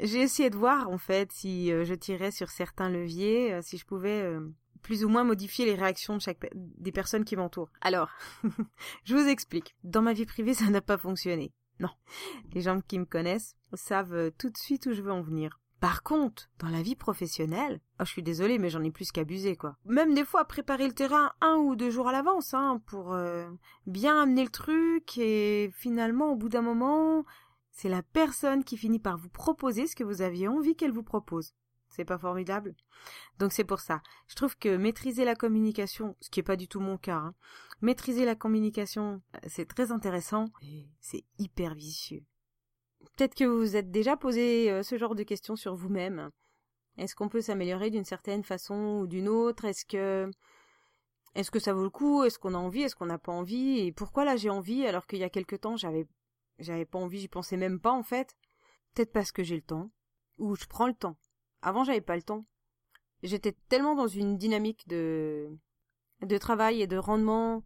j'ai 0.00 0.20
essayé 0.20 0.50
de 0.50 0.56
voir 0.56 0.90
en 0.90 0.98
fait 0.98 1.32
si 1.32 1.68
je 1.68 1.94
tirais 1.94 2.30
sur 2.30 2.50
certains 2.50 2.90
leviers, 2.90 3.60
si 3.62 3.78
je 3.78 3.86
pouvais 3.86 4.24
plus 4.86 5.04
ou 5.04 5.08
moins 5.08 5.24
modifier 5.24 5.64
les 5.64 5.74
réactions 5.74 6.14
de 6.14 6.20
chaque 6.20 6.48
des 6.54 6.92
personnes 6.92 7.24
qui 7.24 7.34
m'entourent. 7.34 7.72
Alors, 7.80 8.08
je 9.04 9.16
vous 9.16 9.26
explique. 9.26 9.74
Dans 9.82 10.02
ma 10.02 10.12
vie 10.12 10.26
privée, 10.26 10.54
ça 10.54 10.70
n'a 10.70 10.80
pas 10.80 10.96
fonctionné. 10.96 11.52
Non. 11.80 11.90
Les 12.52 12.60
gens 12.60 12.80
qui 12.80 12.98
me 12.98 13.04
connaissent 13.04 13.56
savent 13.74 14.30
tout 14.38 14.48
de 14.48 14.56
suite 14.56 14.86
où 14.86 14.92
je 14.92 15.02
veux 15.02 15.12
en 15.12 15.22
venir. 15.22 15.60
Par 15.80 16.02
contre, 16.02 16.48
dans 16.58 16.68
la 16.68 16.80
vie 16.82 16.96
professionnelle, 16.96 17.80
oh, 18.00 18.04
je 18.04 18.10
suis 18.10 18.22
désolée, 18.22 18.58
mais 18.58 18.70
j'en 18.70 18.82
ai 18.82 18.90
plus 18.90 19.12
qu'abusé, 19.12 19.56
quoi. 19.56 19.76
Même 19.84 20.14
des 20.14 20.24
fois, 20.24 20.46
préparer 20.46 20.86
le 20.86 20.94
terrain 20.94 21.32
un 21.42 21.56
ou 21.56 21.76
deux 21.76 21.90
jours 21.90 22.08
à 22.08 22.12
l'avance, 22.12 22.54
hein, 22.54 22.80
pour 22.86 23.12
euh, 23.12 23.50
bien 23.86 24.22
amener 24.22 24.44
le 24.44 24.50
truc, 24.50 25.18
et 25.18 25.70
finalement, 25.74 26.32
au 26.32 26.36
bout 26.36 26.48
d'un 26.48 26.62
moment, 26.62 27.24
c'est 27.76 27.90
la 27.90 28.02
personne 28.02 28.64
qui 28.64 28.78
finit 28.78 28.98
par 28.98 29.18
vous 29.18 29.28
proposer 29.28 29.86
ce 29.86 29.94
que 29.94 30.02
vous 30.02 30.22
aviez 30.22 30.48
envie 30.48 30.74
qu'elle 30.74 30.92
vous 30.92 31.02
propose. 31.02 31.52
C'est 31.88 32.06
pas 32.06 32.16
formidable? 32.16 32.74
Donc 33.38 33.52
c'est 33.52 33.64
pour 33.64 33.80
ça. 33.80 34.02
Je 34.28 34.34
trouve 34.34 34.56
que 34.56 34.76
maîtriser 34.76 35.26
la 35.26 35.36
communication, 35.36 36.16
ce 36.22 36.30
qui 36.30 36.40
est 36.40 36.42
pas 36.42 36.56
du 36.56 36.68
tout 36.68 36.80
mon 36.80 36.96
cas, 36.96 37.18
hein, 37.18 37.34
maîtriser 37.82 38.24
la 38.24 38.34
communication, 38.34 39.20
euh, 39.34 39.38
c'est 39.46 39.68
très 39.68 39.92
intéressant, 39.92 40.46
et 40.62 40.88
c'est 41.00 41.24
hyper 41.38 41.74
vicieux. 41.74 42.24
Peut-être 43.14 43.34
que 43.34 43.44
vous 43.44 43.58
vous 43.58 43.76
êtes 43.76 43.90
déjà 43.90 44.16
posé 44.16 44.70
euh, 44.70 44.82
ce 44.82 44.96
genre 44.96 45.14
de 45.14 45.22
questions 45.22 45.54
sur 45.54 45.74
vous-même. 45.74 46.30
Est-ce 46.96 47.14
qu'on 47.14 47.28
peut 47.28 47.42
s'améliorer 47.42 47.90
d'une 47.90 48.06
certaine 48.06 48.42
façon 48.42 49.00
ou 49.02 49.06
d'une 49.06 49.28
autre? 49.28 49.66
Est-ce 49.66 49.84
que 49.84 50.30
est-ce 51.34 51.50
que 51.50 51.58
ça 51.58 51.74
vaut 51.74 51.84
le 51.84 51.90
coup? 51.90 52.24
Est-ce 52.24 52.38
qu'on 52.38 52.54
a 52.54 52.58
envie? 52.58 52.80
Est-ce 52.80 52.96
qu'on 52.96 53.06
n'a 53.06 53.18
pas 53.18 53.32
envie? 53.32 53.80
Et 53.80 53.92
pourquoi 53.92 54.24
là 54.24 54.36
j'ai 54.36 54.48
envie 54.48 54.86
alors 54.86 55.06
qu'il 55.06 55.18
y 55.18 55.24
a 55.24 55.28
quelque 55.28 55.56
temps 55.56 55.76
j'avais 55.76 56.06
j'avais 56.58 56.84
pas 56.84 56.98
envie, 56.98 57.20
j'y 57.20 57.28
pensais 57.28 57.56
même 57.56 57.80
pas 57.80 57.92
en 57.92 58.02
fait. 58.02 58.36
Peut-être 58.94 59.12
parce 59.12 59.32
que 59.32 59.42
j'ai 59.42 59.56
le 59.56 59.62
temps 59.62 59.90
ou 60.38 60.56
je 60.56 60.66
prends 60.66 60.86
le 60.86 60.94
temps. 60.94 61.16
Avant 61.62 61.84
j'avais 61.84 62.00
pas 62.00 62.16
le 62.16 62.22
temps. 62.22 62.46
J'étais 63.22 63.52
tellement 63.68 63.94
dans 63.94 64.06
une 64.06 64.38
dynamique 64.38 64.86
de 64.88 65.58
de 66.22 66.38
travail 66.38 66.80
et 66.80 66.86
de 66.86 66.96
rendement, 66.96 67.62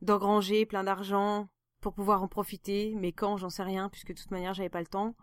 d'engranger 0.00 0.64
plein 0.64 0.84
d'argent, 0.84 1.48
pour 1.80 1.94
pouvoir 1.94 2.22
en 2.22 2.28
profiter, 2.28 2.94
mais 2.96 3.12
quand, 3.12 3.36
j'en 3.36 3.50
sais 3.50 3.62
rien, 3.62 3.88
puisque 3.88 4.12
de 4.12 4.20
toute 4.20 4.30
manière, 4.30 4.54
j'avais 4.54 4.68
pas 4.68 4.80
le 4.80 4.86
temps. 4.86 5.14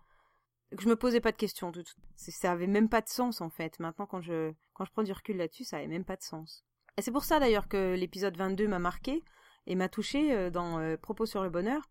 Que 0.76 0.84
je 0.84 0.90
me 0.90 0.96
posais 0.96 1.22
pas 1.22 1.32
de 1.32 1.38
questions. 1.38 1.72
Ça 2.16 2.52
avait 2.52 2.68
même 2.68 2.90
pas 2.90 3.02
de 3.02 3.08
sens, 3.08 3.40
en 3.42 3.50
fait. 3.50 3.80
Maintenant, 3.80 4.06
quand 4.06 4.22
je, 4.22 4.52
quand 4.74 4.84
je 4.84 4.92
prends 4.92 5.04
du 5.04 5.14
recul 5.14 5.38
là-dessus, 5.38 5.64
ça 5.64 5.78
avait 5.78 5.88
même 5.88 6.04
pas 6.04 6.18
de 6.18 6.24
sens. 6.24 6.66
Et 6.98 7.02
c'est 7.02 7.12
pour 7.12 7.24
ça, 7.24 7.40
d'ailleurs, 7.40 7.68
que 7.68 7.96
l'épisode 7.96 8.36
22 8.36 8.68
m'a 8.68 8.80
marqué 8.80 9.24
et 9.66 9.76
m'a 9.76 9.88
touché 9.88 10.34
euh, 10.34 10.50
dans 10.50 10.80
euh, 10.80 10.98
Propos 10.98 11.26
sur 11.26 11.44
le 11.44 11.50
bonheur. 11.50 11.84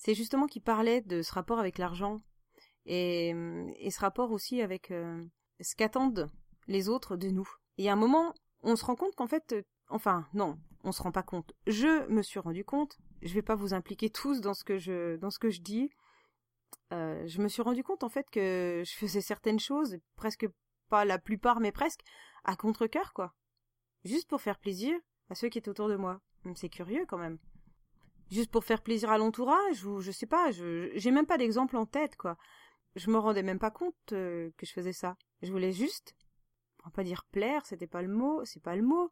C'est 0.00 0.14
justement 0.14 0.46
qu'il 0.46 0.62
parlait 0.62 1.02
de 1.02 1.20
ce 1.20 1.32
rapport 1.32 1.58
avec 1.58 1.76
l'argent 1.76 2.16
et, 2.86 3.34
et, 3.76 3.90
ce 3.90 4.00
rapport 4.00 4.32
aussi 4.32 4.62
avec 4.62 4.90
euh, 4.90 5.22
ce 5.60 5.76
qu'attendent 5.76 6.30
les 6.66 6.88
autres 6.88 7.16
de 7.16 7.28
nous. 7.28 7.48
Et 7.76 7.90
à 7.90 7.92
un 7.92 7.96
moment, 7.96 8.34
on 8.62 8.76
se 8.76 8.84
rend 8.84 8.96
compte 8.96 9.14
qu'en 9.14 9.26
fait, 9.26 9.54
enfin, 9.88 10.26
non, 10.32 10.58
on 10.84 10.92
se 10.92 11.02
rend 11.02 11.12
pas 11.12 11.22
compte. 11.22 11.52
Je 11.66 12.08
me 12.08 12.22
suis 12.22 12.40
rendu 12.40 12.64
compte 12.64 12.98
je 13.22 13.34
vais 13.34 13.42
pas 13.42 13.54
vous 13.54 13.74
impliquer 13.74 14.10
tous 14.10 14.40
dans 14.40 14.54
ce 14.54 14.64
que 14.64 14.78
je 14.78 15.16
dans 15.16 15.30
ce 15.30 15.38
que 15.38 15.50
je 15.50 15.60
dis. 15.60 15.90
Euh, 16.92 17.26
je 17.26 17.40
me 17.40 17.48
suis 17.48 17.62
rendu 17.62 17.82
compte 17.84 18.02
en 18.02 18.08
fait 18.08 18.28
que 18.30 18.82
je 18.84 18.92
faisais 18.92 19.20
certaines 19.20 19.60
choses, 19.60 19.98
presque 20.16 20.46
pas 20.88 21.04
la 21.04 21.18
plupart, 21.18 21.60
mais 21.60 21.72
presque 21.72 22.00
à 22.44 22.56
contre-cœur 22.56 23.12
quoi, 23.12 23.34
juste 24.04 24.28
pour 24.28 24.40
faire 24.40 24.58
plaisir 24.58 24.96
à 25.28 25.34
ceux 25.34 25.48
qui 25.48 25.58
étaient 25.58 25.68
autour 25.68 25.88
de 25.88 25.96
moi. 25.96 26.20
C'est 26.54 26.70
curieux 26.70 27.04
quand 27.06 27.18
même. 27.18 27.38
Juste 28.30 28.50
pour 28.50 28.64
faire 28.64 28.82
plaisir 28.82 29.10
à 29.10 29.18
l'entourage 29.18 29.84
ou 29.84 30.00
je 30.00 30.10
sais 30.10 30.26
pas, 30.26 30.50
je 30.52 30.90
j'ai 30.94 31.10
même 31.10 31.26
pas 31.26 31.38
d'exemple 31.38 31.76
en 31.76 31.86
tête 31.86 32.16
quoi. 32.16 32.36
Je 32.96 33.10
me 33.10 33.18
rendais 33.18 33.42
même 33.42 33.58
pas 33.58 33.70
compte 33.70 33.94
euh, 34.12 34.50
que 34.56 34.66
je 34.66 34.72
faisais 34.72 34.92
ça. 34.92 35.16
Je 35.42 35.50
voulais 35.52 35.72
juste, 35.72 36.14
on 36.82 36.88
va 36.88 36.92
pas 36.92 37.04
dire 37.04 37.24
plaire, 37.24 37.66
c'était 37.66 37.86
pas 37.86 38.02
le 38.02 38.08
mot, 38.08 38.44
c'est 38.44 38.62
pas 38.62 38.76
le 38.76 38.82
mot. 38.82 39.10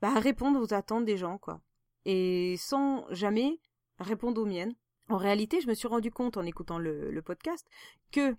Bah 0.00 0.18
répondre 0.18 0.60
aux 0.60 0.72
attentes 0.74 1.04
des 1.04 1.16
gens 1.16 1.38
quoi 1.38 1.60
et 2.04 2.56
sans 2.58 3.06
jamais 3.10 3.60
répondre 3.98 4.40
aux 4.40 4.46
miennes. 4.46 4.74
En 5.08 5.16
réalité, 5.16 5.60
je 5.60 5.68
me 5.68 5.74
suis 5.74 5.88
rendu 5.88 6.10
compte 6.10 6.36
en 6.36 6.44
écoutant 6.44 6.78
le, 6.78 7.20
podcast 7.22 7.66
que, 8.12 8.36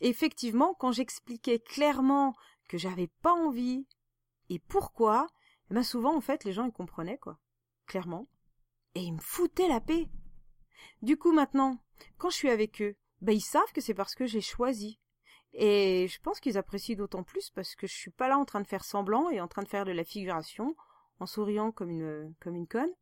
effectivement, 0.00 0.74
quand 0.74 0.92
j'expliquais 0.92 1.58
clairement 1.58 2.34
que 2.68 2.78
j'avais 2.78 3.08
pas 3.22 3.32
envie 3.32 3.86
et 4.48 4.58
pourquoi, 4.58 5.26
eh 5.70 5.74
ben 5.74 5.82
souvent, 5.82 6.16
en 6.16 6.20
fait, 6.20 6.44
les 6.44 6.52
gens 6.52 6.66
ils 6.66 6.72
comprenaient, 6.72 7.18
quoi. 7.18 7.38
Clairement. 7.86 8.28
Et 8.94 9.00
ils 9.00 9.12
me 9.12 9.20
foutaient 9.20 9.68
la 9.68 9.80
paix. 9.80 10.08
Du 11.00 11.16
coup, 11.16 11.32
maintenant, 11.32 11.78
quand 12.18 12.30
je 12.30 12.36
suis 12.36 12.50
avec 12.50 12.82
eux, 12.82 12.96
ben 13.20 13.32
ils 13.32 13.40
savent 13.40 13.72
que 13.72 13.80
c'est 13.80 13.94
parce 13.94 14.14
que 14.14 14.26
j'ai 14.26 14.40
choisi. 14.40 14.98
Et 15.54 16.08
je 16.08 16.20
pense 16.20 16.40
qu'ils 16.40 16.58
apprécient 16.58 16.96
d'autant 16.96 17.22
plus 17.22 17.50
parce 17.50 17.74
que 17.74 17.86
je 17.86 17.94
suis 17.94 18.10
pas 18.10 18.28
là 18.28 18.38
en 18.38 18.44
train 18.44 18.60
de 18.60 18.66
faire 18.66 18.84
semblant 18.84 19.30
et 19.30 19.40
en 19.40 19.48
train 19.48 19.62
de 19.62 19.68
faire 19.68 19.84
de 19.84 19.92
la 19.92 20.04
figuration, 20.04 20.74
en 21.20 21.26
souriant 21.26 21.72
comme 21.72 21.90
une, 21.90 22.34
comme 22.40 22.56
une 22.56 22.66
conne 22.66 22.92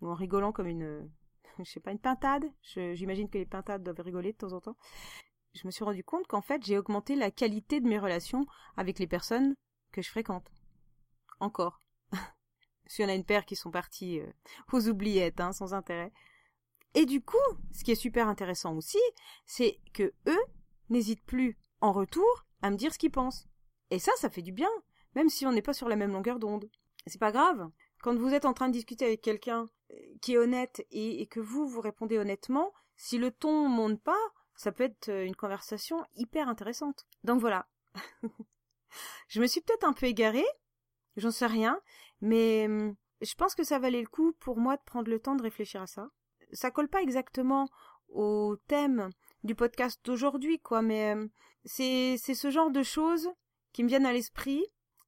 ou 0.00 0.08
en 0.08 0.14
rigolant 0.14 0.52
comme 0.52 0.66
une, 0.66 1.10
je 1.58 1.64
sais 1.64 1.80
pas, 1.80 1.92
une 1.92 1.98
pintade. 1.98 2.44
J'imagine 2.62 3.28
que 3.28 3.38
les 3.38 3.46
pintades 3.46 3.82
doivent 3.82 4.00
rigoler 4.00 4.32
de 4.32 4.38
temps 4.38 4.52
en 4.52 4.60
temps. 4.60 4.76
Je 5.54 5.66
me 5.66 5.70
suis 5.70 5.84
rendu 5.84 6.04
compte 6.04 6.26
qu'en 6.26 6.42
fait, 6.42 6.64
j'ai 6.64 6.76
augmenté 6.76 7.16
la 7.16 7.30
qualité 7.30 7.80
de 7.80 7.88
mes 7.88 7.98
relations 7.98 8.46
avec 8.76 8.98
les 8.98 9.06
personnes 9.06 9.54
que 9.90 10.02
je 10.02 10.10
fréquente. 10.10 10.50
Encore. 11.40 11.80
S'il 12.86 13.04
y 13.04 13.06
en 13.06 13.10
a 13.10 13.14
une 13.14 13.24
paire 13.24 13.44
qui 13.44 13.56
sont 13.56 13.70
partis 13.70 14.20
euh, 14.20 14.26
aux 14.72 14.88
oubliettes, 14.88 15.40
hein, 15.40 15.52
sans 15.52 15.74
intérêt. 15.74 16.12
Et 16.94 17.04
du 17.04 17.20
coup, 17.20 17.36
ce 17.72 17.84
qui 17.84 17.92
est 17.92 17.96
super 17.96 18.28
intéressant 18.28 18.74
aussi, 18.74 19.00
c'est 19.44 19.80
que 19.92 20.14
eux 20.26 20.44
n'hésitent 20.88 21.24
plus 21.24 21.58
en 21.80 21.92
retour 21.92 22.46
à 22.62 22.70
me 22.70 22.76
dire 22.76 22.92
ce 22.92 22.98
qu'ils 22.98 23.10
pensent. 23.10 23.46
Et 23.90 23.98
ça, 23.98 24.12
ça 24.16 24.30
fait 24.30 24.42
du 24.42 24.52
bien, 24.52 24.70
même 25.14 25.28
si 25.28 25.46
on 25.46 25.52
n'est 25.52 25.62
pas 25.62 25.74
sur 25.74 25.88
la 25.88 25.96
même 25.96 26.12
longueur 26.12 26.38
d'onde. 26.38 26.70
C'est 27.06 27.20
pas 27.20 27.32
grave. 27.32 27.70
Quand 28.02 28.16
vous 28.16 28.32
êtes 28.32 28.44
en 28.44 28.54
train 28.54 28.68
de 28.68 28.72
discuter 28.72 29.04
avec 29.04 29.20
quelqu'un 29.20 29.68
qui 30.20 30.34
est 30.34 30.38
honnête 30.38 30.86
et, 30.90 31.26
que 31.26 31.40
vous 31.40 31.66
vous 31.66 31.80
répondez 31.80 32.18
honnêtement, 32.18 32.72
si 32.96 33.18
le 33.18 33.30
ton 33.30 33.68
monte 33.68 34.02
pas, 34.02 34.18
ça 34.56 34.72
peut 34.72 34.84
être 34.84 35.10
une 35.10 35.36
conversation 35.36 36.04
hyper 36.14 36.48
intéressante. 36.48 37.06
Donc 37.24 37.40
voilà. 37.40 37.68
je 39.28 39.40
me 39.40 39.46
suis 39.46 39.60
peut-être 39.60 39.84
un 39.84 39.92
peu 39.92 40.06
égarée, 40.06 40.46
j'en 41.16 41.30
sais 41.30 41.46
rien, 41.46 41.80
mais 42.20 42.68
je 43.20 43.34
pense 43.34 43.54
que 43.54 43.64
ça 43.64 43.78
valait 43.78 44.00
le 44.00 44.08
coup 44.08 44.32
pour 44.40 44.58
moi 44.58 44.76
de 44.76 44.82
prendre 44.82 45.10
le 45.10 45.18
temps 45.18 45.36
de 45.36 45.42
réfléchir 45.42 45.82
à 45.82 45.86
ça. 45.86 46.08
Ça 46.52 46.70
colle 46.70 46.88
pas 46.88 47.02
exactement 47.02 47.68
au 48.08 48.56
thème 48.68 49.10
du 49.42 49.54
podcast 49.54 50.00
d'aujourd'hui, 50.04 50.58
quoi, 50.60 50.82
mais 50.82 51.14
c'est 51.64 52.16
c'est 52.18 52.34
ce 52.34 52.50
genre 52.50 52.70
de 52.70 52.82
choses 52.82 53.28
qui 53.72 53.82
me 53.82 53.88
viennent 53.88 54.06
à 54.06 54.12
l'esprit, 54.12 54.64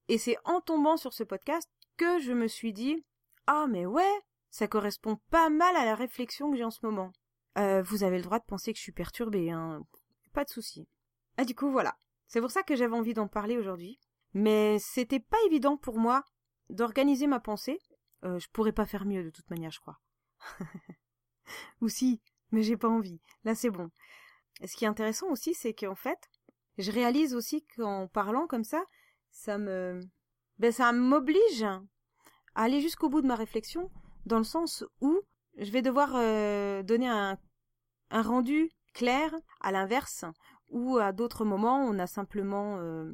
et 0.09 0.19
c'est 0.19 0.37
en 0.45 0.61
tombant 0.61 0.97
sur 0.97 1.15
ce 1.15 1.23
podcast 1.25 1.69
que 1.97 2.19
je 2.21 2.33
me 2.33 2.49
suis 2.49 2.73
dit 2.73 3.05
ah 3.47 3.67
mais 3.69 3.87
ouais, 3.87 4.21
ça 4.51 4.69
correspond 4.69 5.17
pas 5.31 5.49
mal 5.49 5.75
à 5.77 5.85
la 5.85 5.95
réflexion 5.95 6.51
que 6.51 6.57
j'ai 6.57 6.65
en 6.65 6.71
ce 6.71 6.85
moment. 6.85 7.13
Euh, 7.57 7.83
vous 7.83 8.05
avez 8.05 8.19
le 8.19 8.23
droit 8.23 8.39
de 8.39 8.45
penser 8.45 8.73
que 8.73 8.79
je 8.79 8.83
suis 8.83 8.93
perturbée, 8.93 9.51
hein. 9.51 9.83
Pas 10.33 10.45
de 10.45 10.51
souci. 10.51 10.87
Ah 11.37 11.45
du 11.45 11.55
coup 11.55 11.71
voilà. 11.71 11.97
C'est 12.27 12.41
pour 12.41 12.51
ça 12.51 12.63
que 12.63 12.77
j'avais 12.77 12.97
envie 12.97 13.15
d'en 13.15 13.27
parler 13.29 13.57
aujourd'hui. 13.57 13.99
Mais 14.35 14.79
c'était 14.79 15.21
pas 15.21 15.39
évident 15.47 15.77
pour 15.77 15.99
moi 15.99 16.23
d'organiser 16.71 17.27
ma 17.27 17.41
pensée. 17.41 17.79
Euh, 18.25 18.39
je 18.39 18.49
pourrais 18.53 18.73
pas 18.73 18.87
faire 18.87 19.05
mieux 19.05 19.23
de 19.23 19.31
toute 19.31 19.49
manière, 19.51 19.71
je 19.71 19.81
crois. 19.81 20.01
Ou 21.81 21.89
si, 21.89 22.21
mais 22.51 22.63
j'ai 22.63 22.77
pas 22.77 22.89
envie. 22.89 23.21
Là 23.45 23.55
c'est 23.55 23.71
bon. 23.71 23.91
ce 24.65 24.77
qui 24.77 24.85
est 24.85 24.89
intéressant 24.89 25.29
aussi, 25.31 25.55
c'est 25.55 25.75
qu'en 25.75 25.95
fait, 25.95 26.19
je 26.79 26.91
réalise 26.93 27.35
aussi 27.35 27.65
qu'en 27.77 28.09
parlant 28.09 28.47
comme 28.47 28.65
ça, 28.65 28.83
ça 29.31 29.59
me, 29.59 30.01
ben 30.59 30.73
ça 30.73 30.93
m'oblige 30.93 31.63
à 31.63 31.83
aller 32.55 32.81
jusqu'au 32.81 33.09
bout 33.09 33.23
de 33.23 33.27
ma 33.27 33.37
réflexion, 33.37 33.91
dans 34.27 34.39
le 34.39 34.45
sens 34.45 34.85
où 35.01 35.21
je 35.57 35.71
vais 35.71 35.83
devoir 35.83 36.13
euh, 36.15 36.83
donner 36.83 37.09
un 37.09 37.39
rendu 38.11 38.71
clair, 38.95 39.33
à 39.61 39.71
l'inverse, 39.71 40.25
ou 40.71 40.99
à 40.99 41.13
d'autres 41.13 41.45
moments, 41.45 41.85
on 41.85 41.99
a 41.99 42.07
simplement 42.07 42.79
euh, 42.79 43.11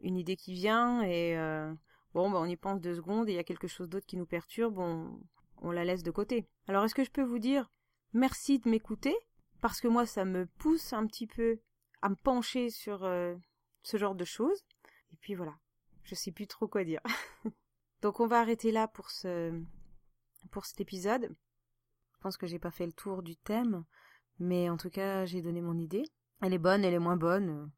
une 0.00 0.16
idée 0.16 0.36
qui 0.36 0.54
vient 0.54 1.02
et 1.02 1.36
bon, 2.14 2.30
bah, 2.30 2.38
on 2.40 2.46
y 2.46 2.56
pense 2.56 2.80
deux 2.80 2.94
secondes 2.94 3.28
et 3.28 3.32
il 3.32 3.36
y 3.36 3.40
a 3.40 3.44
quelque 3.44 3.68
chose 3.68 3.88
d'autre 3.88 4.06
qui 4.06 4.16
nous 4.16 4.26
perturbe, 4.26 4.78
on, 4.78 5.20
on 5.58 5.70
la 5.70 5.84
laisse 5.84 6.02
de 6.02 6.10
côté. 6.10 6.46
Alors, 6.66 6.84
est-ce 6.84 6.94
que 6.94 7.04
je 7.04 7.10
peux 7.10 7.22
vous 7.22 7.38
dire 7.38 7.70
merci 8.12 8.58
de 8.58 8.68
m'écouter? 8.68 9.14
Parce 9.60 9.80
que 9.80 9.88
moi, 9.88 10.06
ça 10.06 10.24
me 10.24 10.46
pousse 10.46 10.92
un 10.92 11.06
petit 11.06 11.26
peu 11.26 11.60
à 12.02 12.08
me 12.08 12.16
pencher 12.16 12.70
sur 12.70 13.04
euh, 13.04 13.34
ce 13.82 13.96
genre 13.96 14.14
de 14.14 14.24
choses. 14.24 14.64
Et 15.12 15.16
puis 15.20 15.34
voilà, 15.34 15.54
je 16.04 16.14
sais 16.14 16.32
plus 16.32 16.46
trop 16.46 16.66
quoi 16.66 16.84
dire. 16.84 17.00
Donc, 18.02 18.20
on 18.20 18.26
va 18.26 18.40
arrêter 18.40 18.72
là 18.72 18.88
pour 18.88 19.10
ce 19.10 19.52
pour 20.50 20.64
cet 20.64 20.80
épisode. 20.80 21.34
Je 22.14 22.18
pense 22.20 22.36
que 22.36 22.46
j'ai 22.46 22.58
pas 22.58 22.70
fait 22.70 22.86
le 22.86 22.92
tour 22.92 23.22
du 23.22 23.36
thème. 23.36 23.84
Mais 24.38 24.70
en 24.70 24.78
tout 24.78 24.88
cas, 24.88 25.26
j'ai 25.26 25.42
donné 25.42 25.60
mon 25.60 25.78
idée. 25.78 26.04
Elle 26.42 26.54
est 26.54 26.58
bonne, 26.58 26.84
elle 26.84 26.94
est 26.94 26.98
moins 26.98 27.18
bonne. 27.18 27.70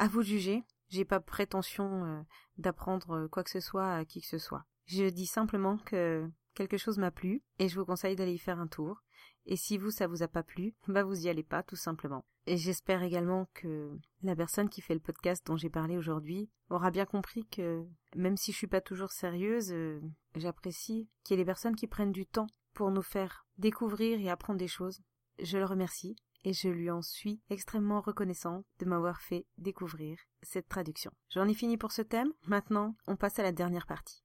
À 0.00 0.08
vous 0.08 0.22
juger. 0.22 0.64
J'ai 0.88 1.04
pas 1.04 1.20
prétention 1.20 2.04
euh, 2.04 2.22
d'apprendre 2.56 3.26
quoi 3.28 3.44
que 3.44 3.50
ce 3.50 3.60
soit 3.60 3.94
à 3.94 4.04
qui 4.04 4.20
que 4.20 4.26
ce 4.26 4.38
soit. 4.38 4.64
Je 4.86 5.04
dis 5.04 5.26
simplement 5.26 5.78
que 5.78 6.28
quelque 6.54 6.78
chose 6.78 6.98
m'a 6.98 7.10
plu 7.10 7.42
et 7.58 7.68
je 7.68 7.78
vous 7.78 7.84
conseille 7.84 8.16
d'aller 8.16 8.34
y 8.34 8.38
faire 8.38 8.58
un 8.58 8.66
tour. 8.66 9.02
Et 9.46 9.56
si 9.56 9.78
vous, 9.78 9.90
ça 9.90 10.06
vous 10.06 10.22
a 10.22 10.28
pas 10.28 10.42
plu, 10.42 10.74
bah 10.88 11.04
vous 11.04 11.26
y 11.26 11.28
allez 11.28 11.42
pas, 11.42 11.62
tout 11.62 11.76
simplement. 11.76 12.24
Et 12.46 12.56
j'espère 12.56 13.02
également 13.02 13.48
que 13.54 13.98
la 14.22 14.36
personne 14.36 14.68
qui 14.68 14.80
fait 14.80 14.94
le 14.94 15.00
podcast 15.00 15.46
dont 15.46 15.56
j'ai 15.56 15.70
parlé 15.70 15.96
aujourd'hui 15.96 16.50
aura 16.70 16.90
bien 16.90 17.06
compris 17.06 17.46
que 17.46 17.84
même 18.14 18.36
si 18.36 18.52
je 18.52 18.56
suis 18.56 18.66
pas 18.66 18.80
toujours 18.80 19.12
sérieuse, 19.12 19.72
euh, 19.72 20.00
j'apprécie 20.34 21.08
qu'il 21.24 21.36
y 21.36 21.40
ait 21.40 21.42
des 21.42 21.46
personnes 21.46 21.76
qui 21.76 21.86
prennent 21.86 22.12
du 22.12 22.26
temps 22.26 22.48
pour 22.74 22.90
nous 22.90 23.02
faire 23.02 23.46
découvrir 23.56 24.20
et 24.20 24.30
apprendre 24.30 24.58
des 24.58 24.68
choses 24.68 25.02
je 25.40 25.58
le 25.58 25.64
remercie 25.64 26.16
et 26.44 26.52
je 26.52 26.68
lui 26.68 26.90
en 26.90 27.02
suis 27.02 27.40
extrêmement 27.50 28.00
reconnaissante 28.00 28.64
de 28.78 28.86
m'avoir 28.86 29.20
fait 29.20 29.46
découvrir 29.56 30.18
cette 30.42 30.68
traduction. 30.68 31.10
J'en 31.30 31.48
ai 31.48 31.54
fini 31.54 31.76
pour 31.76 31.92
ce 31.92 32.02
thème, 32.02 32.32
maintenant 32.46 32.96
on 33.06 33.16
passe 33.16 33.38
à 33.38 33.42
la 33.42 33.52
dernière 33.52 33.86
partie. 33.86 34.22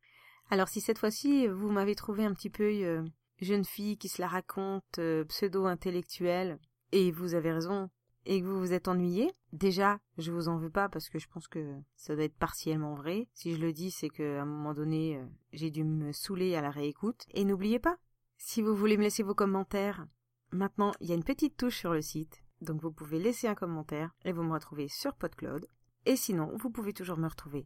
Alors 0.50 0.68
si 0.68 0.82
cette 0.82 1.00
fois-ci 1.00 1.48
vous 1.48 1.72
m'avez 1.72 1.96
trouvé 1.96 2.26
un 2.26 2.34
petit 2.34 2.50
peu 2.50 2.64
euh, 2.64 3.04
jeune 3.42 3.66
fille 3.66 3.98
qui 3.98 4.10
se 4.10 4.22
la 4.22 4.28
raconte 4.28 5.00
euh, 5.00 5.24
pseudo-intellectuelle, 5.26 6.60
et 6.92 7.12
vous 7.12 7.34
avez 7.34 7.52
raison, 7.52 7.90
et 8.26 8.42
que 8.42 8.46
vous 8.46 8.60
vous 8.60 8.74
êtes 8.74 8.88
ennuyé, 8.88 9.32
déjà, 9.52 10.00
je 10.18 10.32
vous 10.32 10.48
en 10.48 10.58
veux 10.58 10.70
pas 10.70 10.90
parce 10.90 11.10
que 11.10 11.20
je 11.20 11.28
pense 11.28 11.48
que 11.48 11.76
ça 11.96 12.16
doit 12.16 12.24
être 12.24 12.38
partiellement 12.38 12.96
vrai. 12.96 13.28
Si 13.34 13.54
je 13.54 13.60
le 13.60 13.74
dis, 13.74 13.92
c'est 13.92 14.10
qu'à 14.10 14.42
un 14.42 14.46
moment 14.46 14.74
donné, 14.74 15.18
euh, 15.18 15.26
j'ai 15.52 15.72
dû 15.72 15.84
me 15.84 16.12
saouler 16.14 16.56
à 16.56 16.62
la 16.62 16.72
réécoute. 16.72 17.26
Et 17.32 17.44
n'oubliez 17.44 17.80
pas, 17.80 17.98
si 18.38 18.62
vous 18.62 18.76
voulez 18.76 18.98
me 18.98 19.04
laisser 19.04 19.24
vos 19.24 19.36
commentaires, 19.36 20.06
Maintenant, 20.54 20.92
il 21.00 21.10
y 21.10 21.12
a 21.12 21.16
une 21.16 21.24
petite 21.24 21.58
touche 21.58 21.80
sur 21.80 21.94
le 21.94 22.04
site, 22.04 22.44
donc 22.62 22.80
vous 22.80 22.92
pouvez 22.92 23.18
laisser 23.18 23.48
un 23.48 23.56
commentaire 23.56 24.12
et 24.24 24.32
vous 24.32 24.44
me 24.44 24.54
retrouvez 24.54 24.88
sur 24.88 25.16
PodCloud. 25.16 25.66
Et 26.06 26.16
sinon, 26.16 26.52
vous 26.56 26.70
pouvez 26.70 26.94
toujours 26.94 27.18
me 27.18 27.28
retrouver 27.28 27.66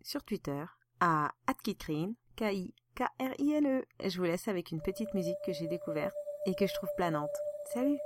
sur 0.00 0.24
Twitter 0.24 0.64
à 1.00 1.32
@kitkrine, 1.62 2.14
K-I-K-R-I-N-E. 2.36 3.84
Je 4.08 4.16
vous 4.16 4.24
laisse 4.24 4.48
avec 4.48 4.70
une 4.70 4.80
petite 4.80 5.12
musique 5.12 5.36
que 5.44 5.52
j'ai 5.52 5.66
découverte 5.66 6.14
et 6.46 6.54
que 6.54 6.66
je 6.66 6.72
trouve 6.72 6.88
planante. 6.96 7.28
Salut 7.74 7.98